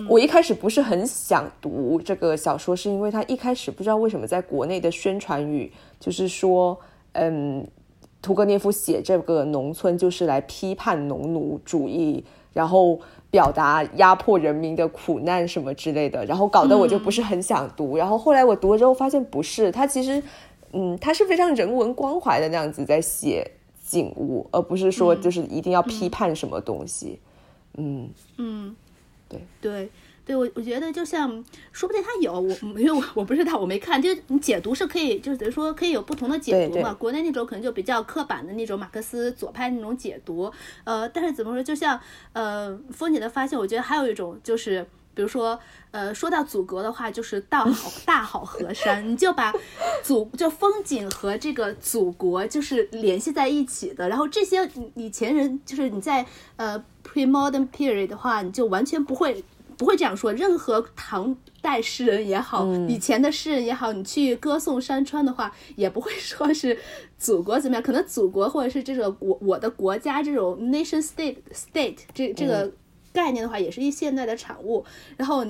[0.09, 6.76] 我一开始不是很想读这个小说，是因为它一开始不知道为什么在国内的宣传语就是说，
[7.12, 7.64] 嗯。
[8.29, 12.22] 屠格涅夫写这个农村就是来批判农奴主义，
[12.53, 13.01] 然后
[13.31, 17.97] 表达压迫人民的苦难什么之类的，然后搞得我就不是很想读。
[17.97, 20.22] 然后后来我读了之后发现不是，他其实，
[20.72, 23.51] 嗯，他是非常人文关怀的那样子在写
[23.83, 27.18] 景物，而不是说就是一定要批判什么东西。
[27.79, 28.76] 嗯嗯，
[29.26, 29.89] 对对。
[30.29, 34.01] 对我，我觉得就像，说不定他有我，因为我我不知道，我没看。
[34.01, 36.93] 就你解读是可以，就是等于说可以有不同的解读嘛。
[36.93, 40.53] 国内那种可能就比较刻板的那种马克思左派那种解读。
[40.85, 41.99] 呃，但是怎么说，就像
[42.35, 45.59] 呃风景的发现，我觉得还有一种就是，比如说
[45.93, 49.51] 呃说到祖国的话，就是大好 大好河山，你就把
[50.03, 54.07] 祖就风景和这个祖国就是联系在一起的。
[54.11, 56.26] 然后这些以前人就是你在
[56.57, 59.43] 呃 pre-modern period 的话，你就完全不会。
[59.79, 60.33] 不会这样说。
[60.33, 66.76] 任何唐代诗人也好，以前的诗人也好，你去歌颂山川的话，也不会说是
[67.16, 67.83] 祖国怎么样。
[67.83, 72.70] 可能祖国或者是这个我我的国家这种 nation state state 这这个
[73.12, 74.85] 概念的话，也是一现代的产物。
[75.16, 75.47] 然后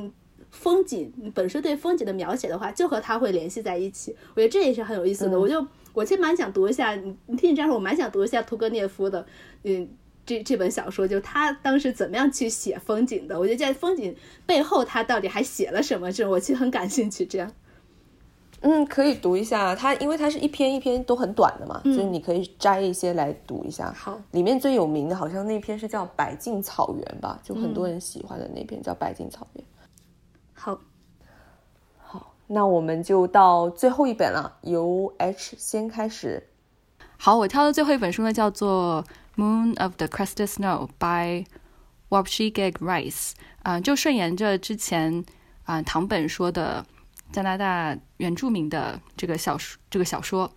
[0.51, 4.15] 风景本身对风景的描写的话，就和它会联系在一起。
[4.35, 5.41] 我觉得这也是很有意思的。
[5.41, 9.27] 我就我其实蛮想读一下，你你听你这样说，我蛮想读一下屠格涅夫的，
[9.65, 9.89] 嗯。
[10.29, 13.41] 这这本小说就他当时怎么样去写风景的？
[13.41, 14.15] 我觉得在风景
[14.45, 16.13] 背后，他到底还写了什么？
[16.13, 17.25] 这我其实很感兴趣。
[17.25, 17.51] 这样，
[18.61, 19.75] 嗯，可以读一下。
[19.75, 23.91] 它因为它是一篇一篇都很短的嘛，就是你可以摘一些来读一下。
[23.97, 29.65] 好，里面最有名的好像那篇是叫《百径草原》吧，就很多人喜欢的那篇叫《百径草原》。
[30.53, 30.79] 好，
[31.97, 36.49] 好，那我们就到最后一本了，由 H 先开始。
[37.17, 39.03] 好，我挑的最后一本书呢，叫做。
[39.39, 41.47] Moon of the Crusted Snow by
[42.09, 45.25] Wapshi Gag Rice，啊，就顺延着之前
[45.63, 46.85] 啊唐本说的
[47.31, 50.53] 加拿大原住民的这个小说，这个小说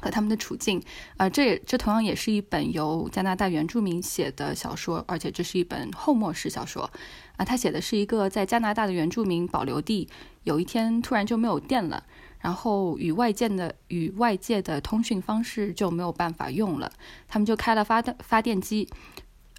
[0.00, 0.82] 和他们的处境。
[1.18, 6.90] 啊，这也这同样也是一本由加拿大原住民写的小说，而且这是一本后末式小说。
[7.36, 10.08] 啊，他写的是一个在加拿大的原住民保留地，
[10.44, 12.02] 有一天突然就没有电了，
[12.42, 16.92] 然后与外界的与外界的通讯方式就没有办法用了，
[17.26, 18.86] 他们就开了发电发电机。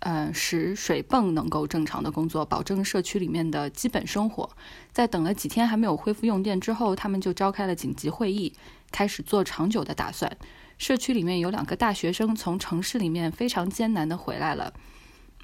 [0.06, 4.50] 嗯，使水泵能够正常的工作，保证社区里面的基本生活。
[4.92, 8.52] 在等了几天还没有恢复用电之后，他们就召开了紧急会议，
[8.92, 10.30] 开始做长久的打算。
[10.78, 14.74] 社区里面有两个大学生从城市里面非常艰难的回来了，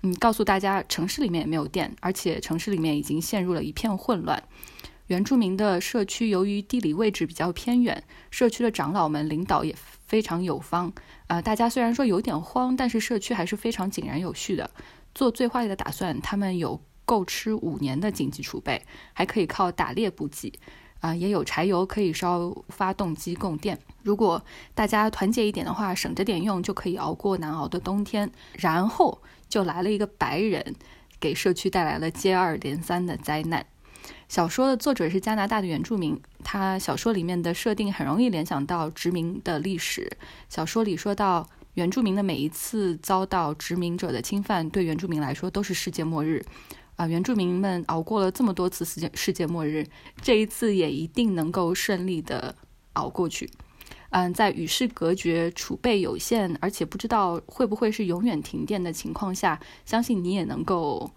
[0.03, 4.43] 嗯，告诉大家城市里面也没有电，而且城市里面已经陷入了一片混乱。
[5.09, 10.93] 原住民的社区由于地理位置比较偏远，社区的长老们领导也非常有方。
[11.25, 14.69] 啊，大家虽然说有点慌，但是社区还是非常井然有序的，
[15.15, 16.21] 做最坏的打算。
[16.21, 18.79] 他们有够吃五年的经济储备，
[19.11, 20.53] 还可以靠打猎补给，
[20.99, 23.79] 啊，也有柴油可以烧发动机供电。
[24.03, 24.39] 如果
[24.75, 28.31] 大家团结一点的话，省着点用，就可以熬过难熬的冬天。
[28.53, 30.75] 然后就来了一个白人，
[31.19, 33.65] 给社区带来了接二连三的灾难。
[34.29, 40.07] 小说的作者是加拿大的原住民，他小说里面的设定很容易联想到殖民的历史。
[40.47, 46.45] 小说里说到，原住民的每一次遭到殖民者的侵犯，对原住民来说都是世界末日。
[46.95, 49.87] 啊，原住民们熬过了这么多次世界世界末日，
[50.21, 52.55] 这一次也一定能够顺利的
[52.93, 53.49] 熬过去。
[54.11, 61.09] 嗯，在与世隔绝、储备有限，而且不知道会不会是永远停电的情况下，相信你也能够。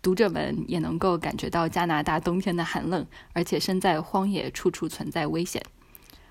[0.00, 5.62] 读者们也能够感觉到加拿大冬天的寒冷，而且身在荒野，处处存在危险。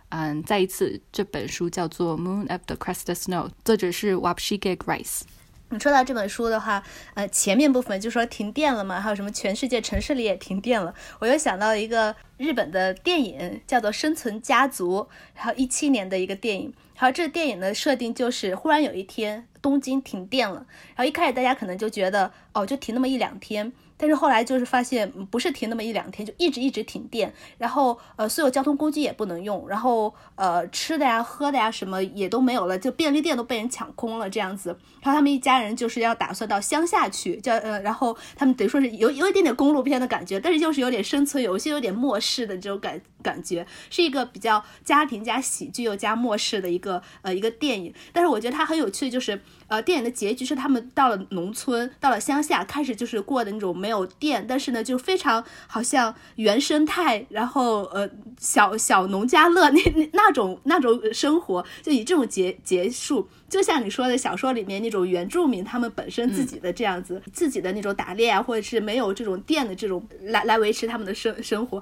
[0.09, 5.21] 嗯，再一次，这本书叫做《Moon of the Crested Snow》，作者是 Wapshigig Rice。
[5.69, 6.81] 你说到这本书的话，
[7.13, 14.99] 呃，前面部分就说停电了嘛，还有什么全世界城市里也停电了，我又想到一个日本的电影，叫做《生存家族》，
[15.35, 16.73] 然后一七年的一个电影。
[16.95, 20.65] 然后这个电影的设定就是，忽然有一天东京停电了，
[20.95, 23.71] 然后一开始大家可能就觉得，哦，就停那么一两天。
[23.97, 34.69] 但是后来就是发现，不是停那么一两天，就一直一直停电，然后呃，所有交通工具也不能用，然后呃，吃的呀、喝的呀什么也都没有了，就便利店都被人抢空了这样子。
[35.01, 47.93] 然后他们一家人就是要打算到乡下去，叫呃，然后他们等于说是有有一点点公路片的感觉，但是又是有点生存游戏、有点末世的这种感感觉，是一个比较家庭加喜剧又加末世的一个呃一个电影。
[48.13, 53.87] 但是我觉得它很有趣，就是呃，电影的结局是他们到了农村，到了乡下，开始就是过的那种没。
[53.87, 58.07] 有电，但是呢，就非常好像原生态，然后呃，
[58.37, 71.81] 小小农家乐 那那那种那种生活，就以这种结结束，就像你说的小说里面那种原住民他们本身自己的这样子，自己的那种打猎啊，或者是没有这种电的这种来来维持他们的生生活。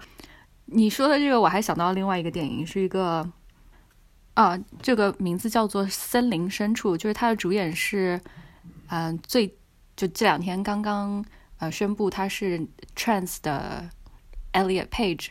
[0.68, 3.28] 你说的这个，我还想到另外一个电影，是一个
[4.36, 8.22] 啊，这个名字叫做《森林深处》，就是它的主演是
[8.88, 9.48] 嗯，最
[9.98, 11.26] 就这两天刚刚。
[11.58, 12.60] 呃，宣布他是
[12.98, 13.90] trans 的
[14.52, 15.28] Elliot Page，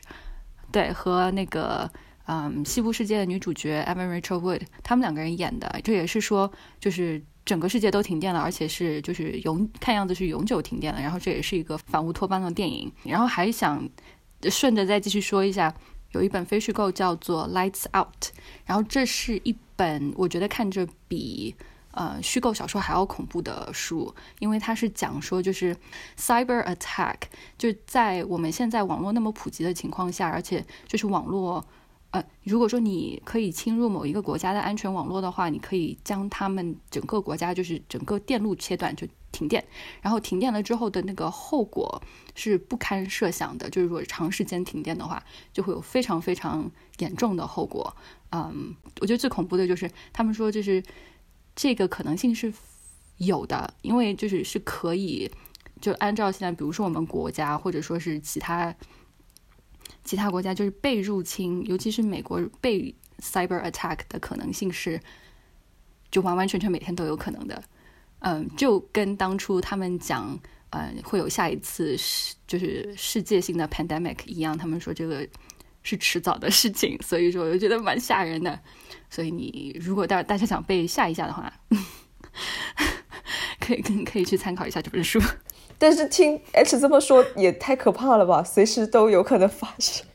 [0.73, 1.89] 对，和那个
[2.25, 6.51] 嗯，西部世界的女主角 Evan Rachel Wood，他们两个人演的，这也是说，
[6.81, 10.99] 就是整个世界都停电了，而且是就是永看样子是永久停电了。
[10.99, 12.91] 然后这也是一个反乌托邦的电影。
[13.03, 13.87] 然后还想
[14.45, 15.75] 顺着再继续说一下，
[16.15, 18.33] 有一本非虚构叫做 Lights Out，
[18.65, 21.55] 然后这是一本我觉得看着比。
[21.97, 25.77] 呃，虚构小说还要恐怖的书，因为它是讲说，就是
[26.19, 27.15] cyber attack，
[27.57, 31.65] 就在我们现在网络那么普及的情况下，而且就是网络，
[32.11, 39.63] 呃，如果说你可以侵入某一个国家的安全网络的话，你可以将他们整个国家就是整个电路切断，就停电，
[40.01, 42.01] 然后停电了之后的那个后果
[42.35, 45.23] 是不堪设想的，就是如果长时间停电的话，
[45.53, 47.95] 就会有非常非常严重的后果。
[48.31, 50.83] 嗯，我觉得最恐怖的就是他们说就是。
[51.57, 52.53] 这个可能性是
[53.19, 55.31] 有的，因为就是是可以，
[55.81, 58.75] 就按照现在，比如说我们国家，或者说是其他
[60.03, 65.01] 其他国家，就是被入侵，尤其是美国被 cyber attack 的可能性是，
[66.11, 67.63] 就完完全全每天都有可能的。
[68.25, 70.39] 嗯，就跟当初他们讲，
[70.71, 75.27] 呃，会有下一次世就是世界性的 pandemic 一样，他们说这个
[75.83, 78.59] 是迟早的事情，所以说我就觉得蛮吓人的。
[79.11, 81.53] 所以你如果大大家想被吓一下的话，
[83.61, 85.21] 可以可以去参考一下这本书。
[85.77, 90.07] 但是听 H 这么说也太可怕了吧，随时都有可能发生。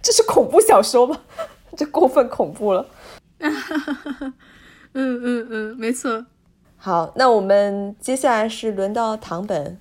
[0.00, 1.20] 这是恐怖小说吗？
[1.76, 2.88] 这过分恐怖了。
[3.40, 4.34] 嗯
[4.94, 6.24] 嗯嗯，没错。
[6.76, 9.78] 好，那我们接下来是轮到唐本。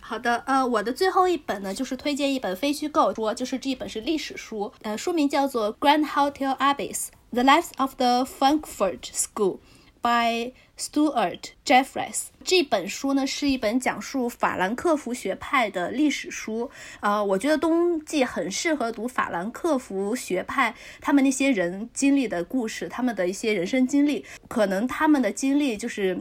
[0.00, 9.34] 好的，呃，我的最后一本呢，就是推荐一本非虚构书，就是这一本是历史书，呃，书名叫做《Grand Hotel Abbess: The Lives of the Frankfurt School》
[10.00, 12.24] by Stuart Jeffries。
[12.44, 16.70] 这本书呢是一本讲述法兰克福学派的历史书，
[17.00, 26.18] 啊，我觉得冬季很适合读法兰克福学派他们那些人经历的故事，他们的一些人生经历，可能他们的经历就是。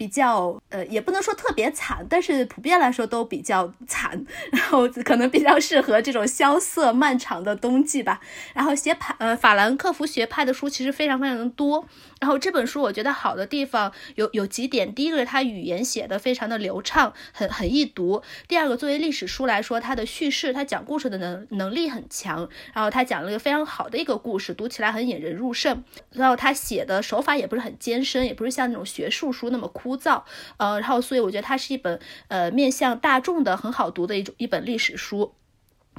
[0.00, 8.18] 比较呃，也不能说特别惨，但是普遍来说都比较惨， 然后可能比较适合这种萧瑟漫长的冬季吧。
[8.54, 11.84] 然后写法呃法兰克福学派的书其实非常非常的多。
[12.18, 18.22] 然后这本书我觉得好的地方有有几点，第一个是它语言写的非常的流畅，很很易读。
[18.48, 22.48] 第二个，作为历史书来说，它的叙事，它讲故事的能能力很强。
[22.72, 25.84] 然后它讲了一个非常好的一个故事，读起来很引人入胜。
[26.12, 30.22] 然后它写的手法也不是很艰深，也不是像那种学术书那么枯枯燥。
[30.56, 35.34] 呃，然后所以我觉得它是一本呃面向大众的很好读的一种一本历史书。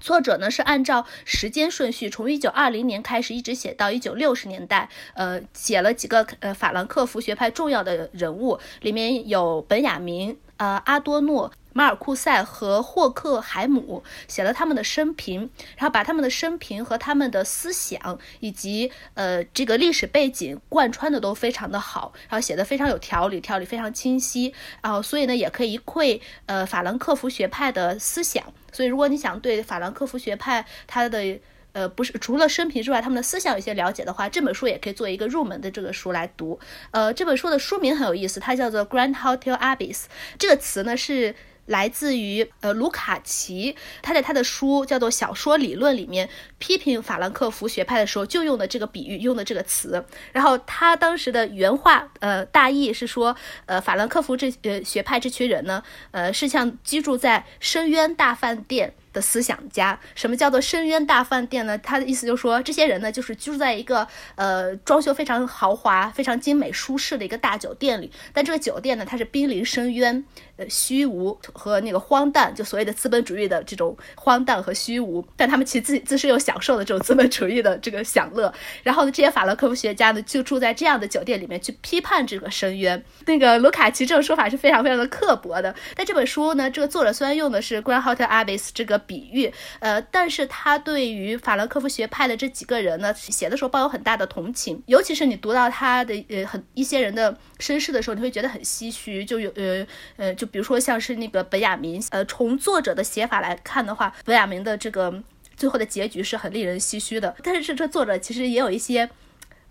[0.01, 4.89] 作者呢是按照时间顺序，从一九二零年开始，一直写到一九六十年代。
[5.13, 11.51] 呃，写了几个呃法兰克福学派重要的人物，里面有本雅明、呃阿多诺。
[11.73, 28.43] 马尔库塞和霍克海姆写了他们的生平，然后把他们的生平和他们的思想以及呃这个历史背景贯穿的都非常的好，然后写的非常有条理，条理非常清晰，然后所以呢也可以一窥呃法兰克福学派的思想。
[28.73, 31.39] 所以如果你想对法兰克福学派他的
[31.73, 36.59] 呃，不是除了生平之外，他们的思想有些了解的话，这本书也可以做一个入门的这个书来读。
[36.91, 39.97] 呃，这本书的书名很有意思，它叫做《Grand Hotel Abbess》，
[40.37, 41.35] 这个词呢是。
[41.67, 50.03] 来自于呃卢卡奇，他在他的书叫做《小说理论》里面批评法兰克福学派的时候就用的这个比喻，用的这个词。
[50.33, 53.33] 然后他当时的原话，呃，大意是说，
[53.67, 58.95] 呃，法兰克福这呃学派这群人呢，呃，是像居住在深渊大饭店。
[59.13, 61.77] 的思想家，什么叫做深渊大饭店呢？
[61.77, 68.11] 他的意思就是说，这些人呢，就是居住在一个呃装修非常豪华、非常精美、舒适的一个大酒店里。
[68.33, 70.23] 但这个酒店呢，它是濒临深渊，
[70.69, 75.25] 虚无和那个荒诞，就所谓的资本主义的这种荒诞和虚无。
[75.35, 78.53] 但他们其实自自身又享受了这种资本主义的这个享乐。
[78.83, 83.03] 然后呢，这些法兰克福学家呢，就住在这样的酒店里面去批判这个深渊。
[83.25, 85.75] 那个卢卡奇这种说法是非常非常的刻薄的。
[85.95, 89.01] 但这本书呢，这个作者虽然用的是 Grand Hotel Abbess 这个。
[89.07, 99.25] 比喻，呃，但是他对于法兰克福学派的这几个人呢，写的时候抱有很大的同情，尤其是你读到他的呃很一些人的身世的时候，你会觉得很唏嘘。
[99.25, 99.85] 就有呃
[100.17, 105.23] 呃，就比如说像是那个本雅明，呃，从作者的写法来看的话，本雅明的这个
[105.55, 107.35] 最后的结局是很令人唏嘘的。
[107.43, 109.09] 但是这这作者其实也有一些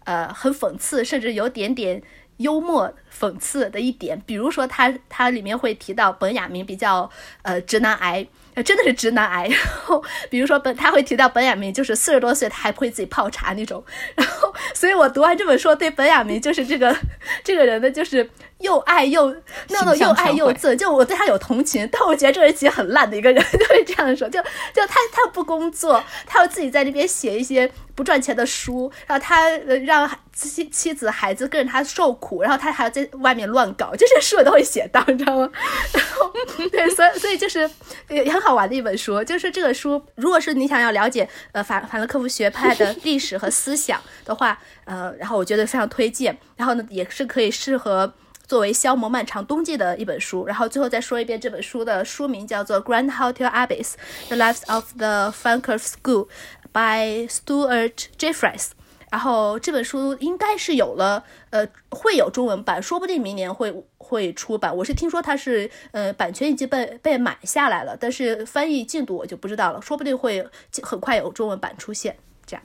[0.05, 2.03] 呃很讽刺，甚至有点点
[2.39, 7.11] 幽默讽刺的一点，比如说他他里面会提到本雅明比较
[7.43, 8.27] 呃直男癌。
[8.65, 13.83] 真的是直男癌， 然后比如说本他会提到本雅明就是四十多岁他还不会自己泡茶那种，
[14.17, 16.95] 然后所以我读完这本书对本雅明就是这个
[17.45, 18.29] 这个人的就是
[18.59, 19.31] 又爱又
[19.69, 24.41] 闹闹又爱又憎，就我对他有同情，但我觉得这个人其实很烂的一个人，就是这样说，就
[24.75, 29.49] 就他他不工作，他要自己在那边写一些不赚钱的书，然后他
[29.85, 30.11] 让
[30.49, 35.49] 妻妻子孩子跟着他受苦，然后他还要在外面乱搞，这些书我都会写到，你知道吗？
[35.95, 36.33] 然后
[36.71, 37.71] 对，所以所以就是
[38.09, 38.41] 也很。
[38.41, 40.03] 好玩的一本书，就是这个书。
[40.15, 46.35] 如果是你想要了解呃法法兰克福学派的历史和思想的话， 呃，然后我觉得非常推荐。
[46.57, 48.11] 然后呢，也是可以适合
[48.47, 50.47] 作为消磨漫长冬季的一本书。
[50.47, 53.93] 然后最后再说一遍，这本书的书名叫做《Grand Hotel Abbess:
[54.29, 56.27] The Lives of the Frankfurt School》
[56.73, 58.71] by Stuart Jeffries。
[59.11, 64.75] 然后这本书应该是有了，呃，会有中文版，说不定明年会会出版。
[64.77, 70.49] 我是听说它是，呃，版权已经被被买下来了，但是翻译进度我就不知道了，说不定会
[70.83, 72.17] 很快有中文版出现。
[72.47, 72.63] 这样，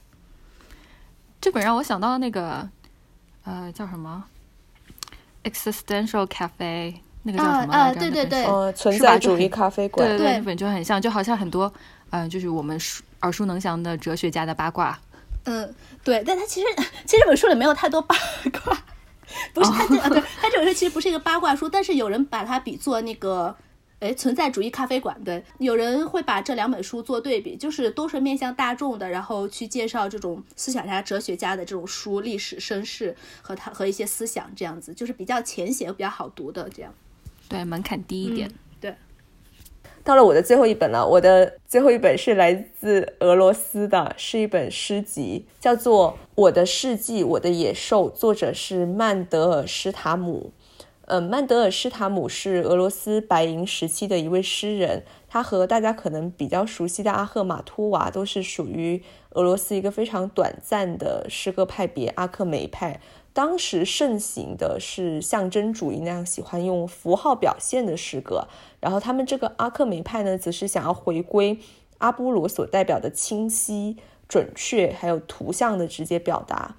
[1.42, 2.70] 这本让我想到那个，
[3.44, 4.24] 呃，叫什么
[5.44, 6.94] ？Existential Cafe，
[7.24, 10.08] 那个叫什么啊，对对对，呃，存在主义咖啡馆。
[10.08, 11.74] 对对，那本就很像，就好像很多，
[12.12, 12.80] 嗯，就是我们
[13.22, 15.00] 耳熟能详的哲学家的八卦。
[15.46, 15.74] 嗯，
[16.04, 16.68] 对，但他其实
[17.06, 18.16] 其实这本书里没有太多八
[18.64, 18.78] 卦，
[19.54, 23.56] 不是他这啊，对他这本书其实不是一个八卦书，但是有人把它比作那个，
[24.00, 36.94] 哎，存在主义咖啡馆，对，有人会把这两本书做对比，就是都是面向大众的，然后去介绍这种思想家、哲学家的这种书，历史身世和他和一些思想这样子，就是比较浅显、比较好读的这样，
[37.48, 38.52] 对，门槛低一点。
[40.06, 50.52] 到了我的最后一本了，我的最后一本是来自俄罗斯的，是一本诗集，叫做《我的世纪，我的野兽》，作者是曼德尔施塔姆。
[51.08, 59.02] 嗯，曼德尔施塔姆是俄罗斯白银时期的一位诗人，他和大家可能比较熟悉的阿赫玛托娃都是属于
[59.32, 63.02] 俄罗斯一个非常短暂的诗歌派别——阿克梅派。
[63.34, 68.48] 当时盛行的是象征主义那样喜欢用符号表现的诗歌，
[68.86, 71.58] 然后他们这个阿克梅派呢，则是想要回归
[71.98, 76.76] 阿波罗所代表的清晰、准确，还有图像的直接表达。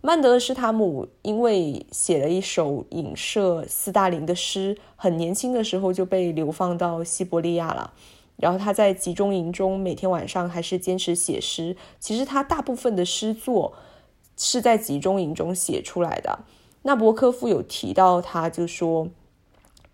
[0.00, 7.92] 曼德尔施塔姆因为写了一首影射斯大林的诗，很年轻的时候就被流放到西伯利亚了。
[8.34, 11.76] 然后他在集中营中每天晚上还是坚持写诗。
[12.00, 13.72] 其实他大部分的诗作
[14.36, 16.40] 是在集中营中写出来的。
[16.82, 19.06] 纳博科夫有提到，他就说，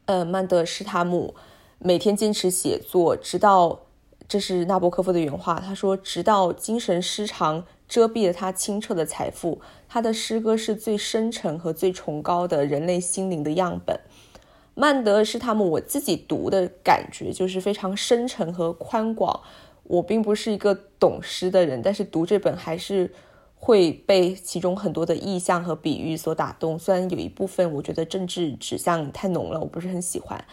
[0.07, 1.35] 呃，曼德施塔姆
[1.79, 3.81] 每天坚持写作，直到
[4.29, 7.65] 这是纳博科夫的原话，他说，直到精神失常。
[7.89, 9.61] 遮蔽了他清澈的财富。
[9.87, 14.01] 他的诗歌是最深沉和最崇高的人类心灵的样本。
[14.73, 19.43] 曼德施塔姆，我自己读的感觉就是非常深沉和宽广。
[19.83, 23.13] 我并不是一个懂诗的人，但是读这本还是
[23.63, 26.77] 会被其中很多的意象和比喻所打动。
[26.77, 30.45] 虽然有一部分我觉得政治指向太浓了，我不是很喜欢。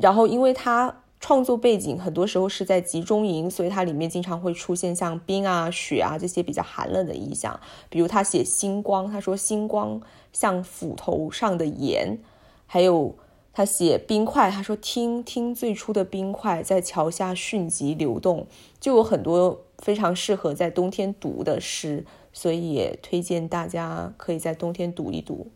[0.00, 1.02] 然后，因为他。
[1.20, 7.58] 创作背景很多时候是在集中营，所以它里面经常会出现像冰啊、雪啊这些比较寒冷的意象。
[7.90, 10.00] 比如他写星光，他说星光
[10.32, 12.18] 像斧头上的盐；
[12.66, 13.16] 还有
[13.52, 18.46] 他写冰块，他说听听最初的冰块在桥下迅疾流动，
[18.78, 25.50] 就有很多非常适合在冬天读的诗，所以也推荐大家可以在冬天读一读。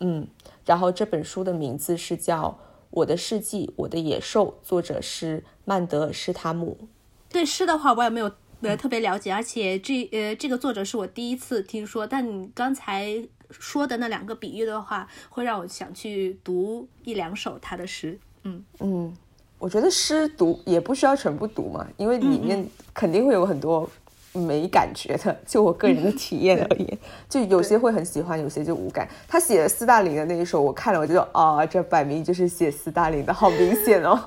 [0.00, 0.26] 嗯，
[0.64, 2.58] 然后这本书的名字是叫。
[2.90, 6.88] 我的世纪，我的野兽，作者是曼德尔施塔姆。
[7.28, 8.32] 对诗的话，我也没有
[8.62, 12.06] 呃特别了解，而且这呃这个作者是我第一次听说。
[12.06, 18.18] 但你刚才说的那两个比喻的话，会让我想去读一两首他的诗。
[18.44, 19.14] 嗯嗯，
[19.58, 23.88] 我觉得诗读也不需要全部读嘛，因为里面肯定会有很多。
[24.32, 26.98] 没感觉的，就我个人的体验而言，
[27.28, 29.08] 就有些会很喜欢，有些就无感。
[29.26, 34.18] 他写斯大林的那一首，我看了，我就啊，这摆明就是写斯大林的，好明显哦，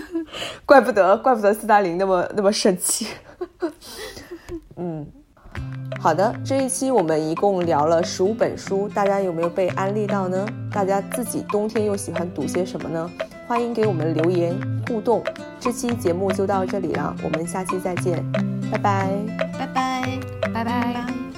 [0.66, 3.06] 怪不得，怪不得斯大林那么那么生气。
[4.76, 5.06] 嗯，
[6.00, 10.46] 好的，这一期我们一共聊了十五本书，大家有没有被安利到呢？
[10.72, 13.10] 大家自己冬天又喜欢读些什么呢？
[13.46, 14.54] 欢迎给我们留言
[14.86, 15.24] 互动。
[15.58, 18.59] 这期节目就到这里了，我们下期再见。
[18.70, 19.10] 拜拜，
[19.58, 20.20] 拜拜，
[20.54, 21.29] 拜拜。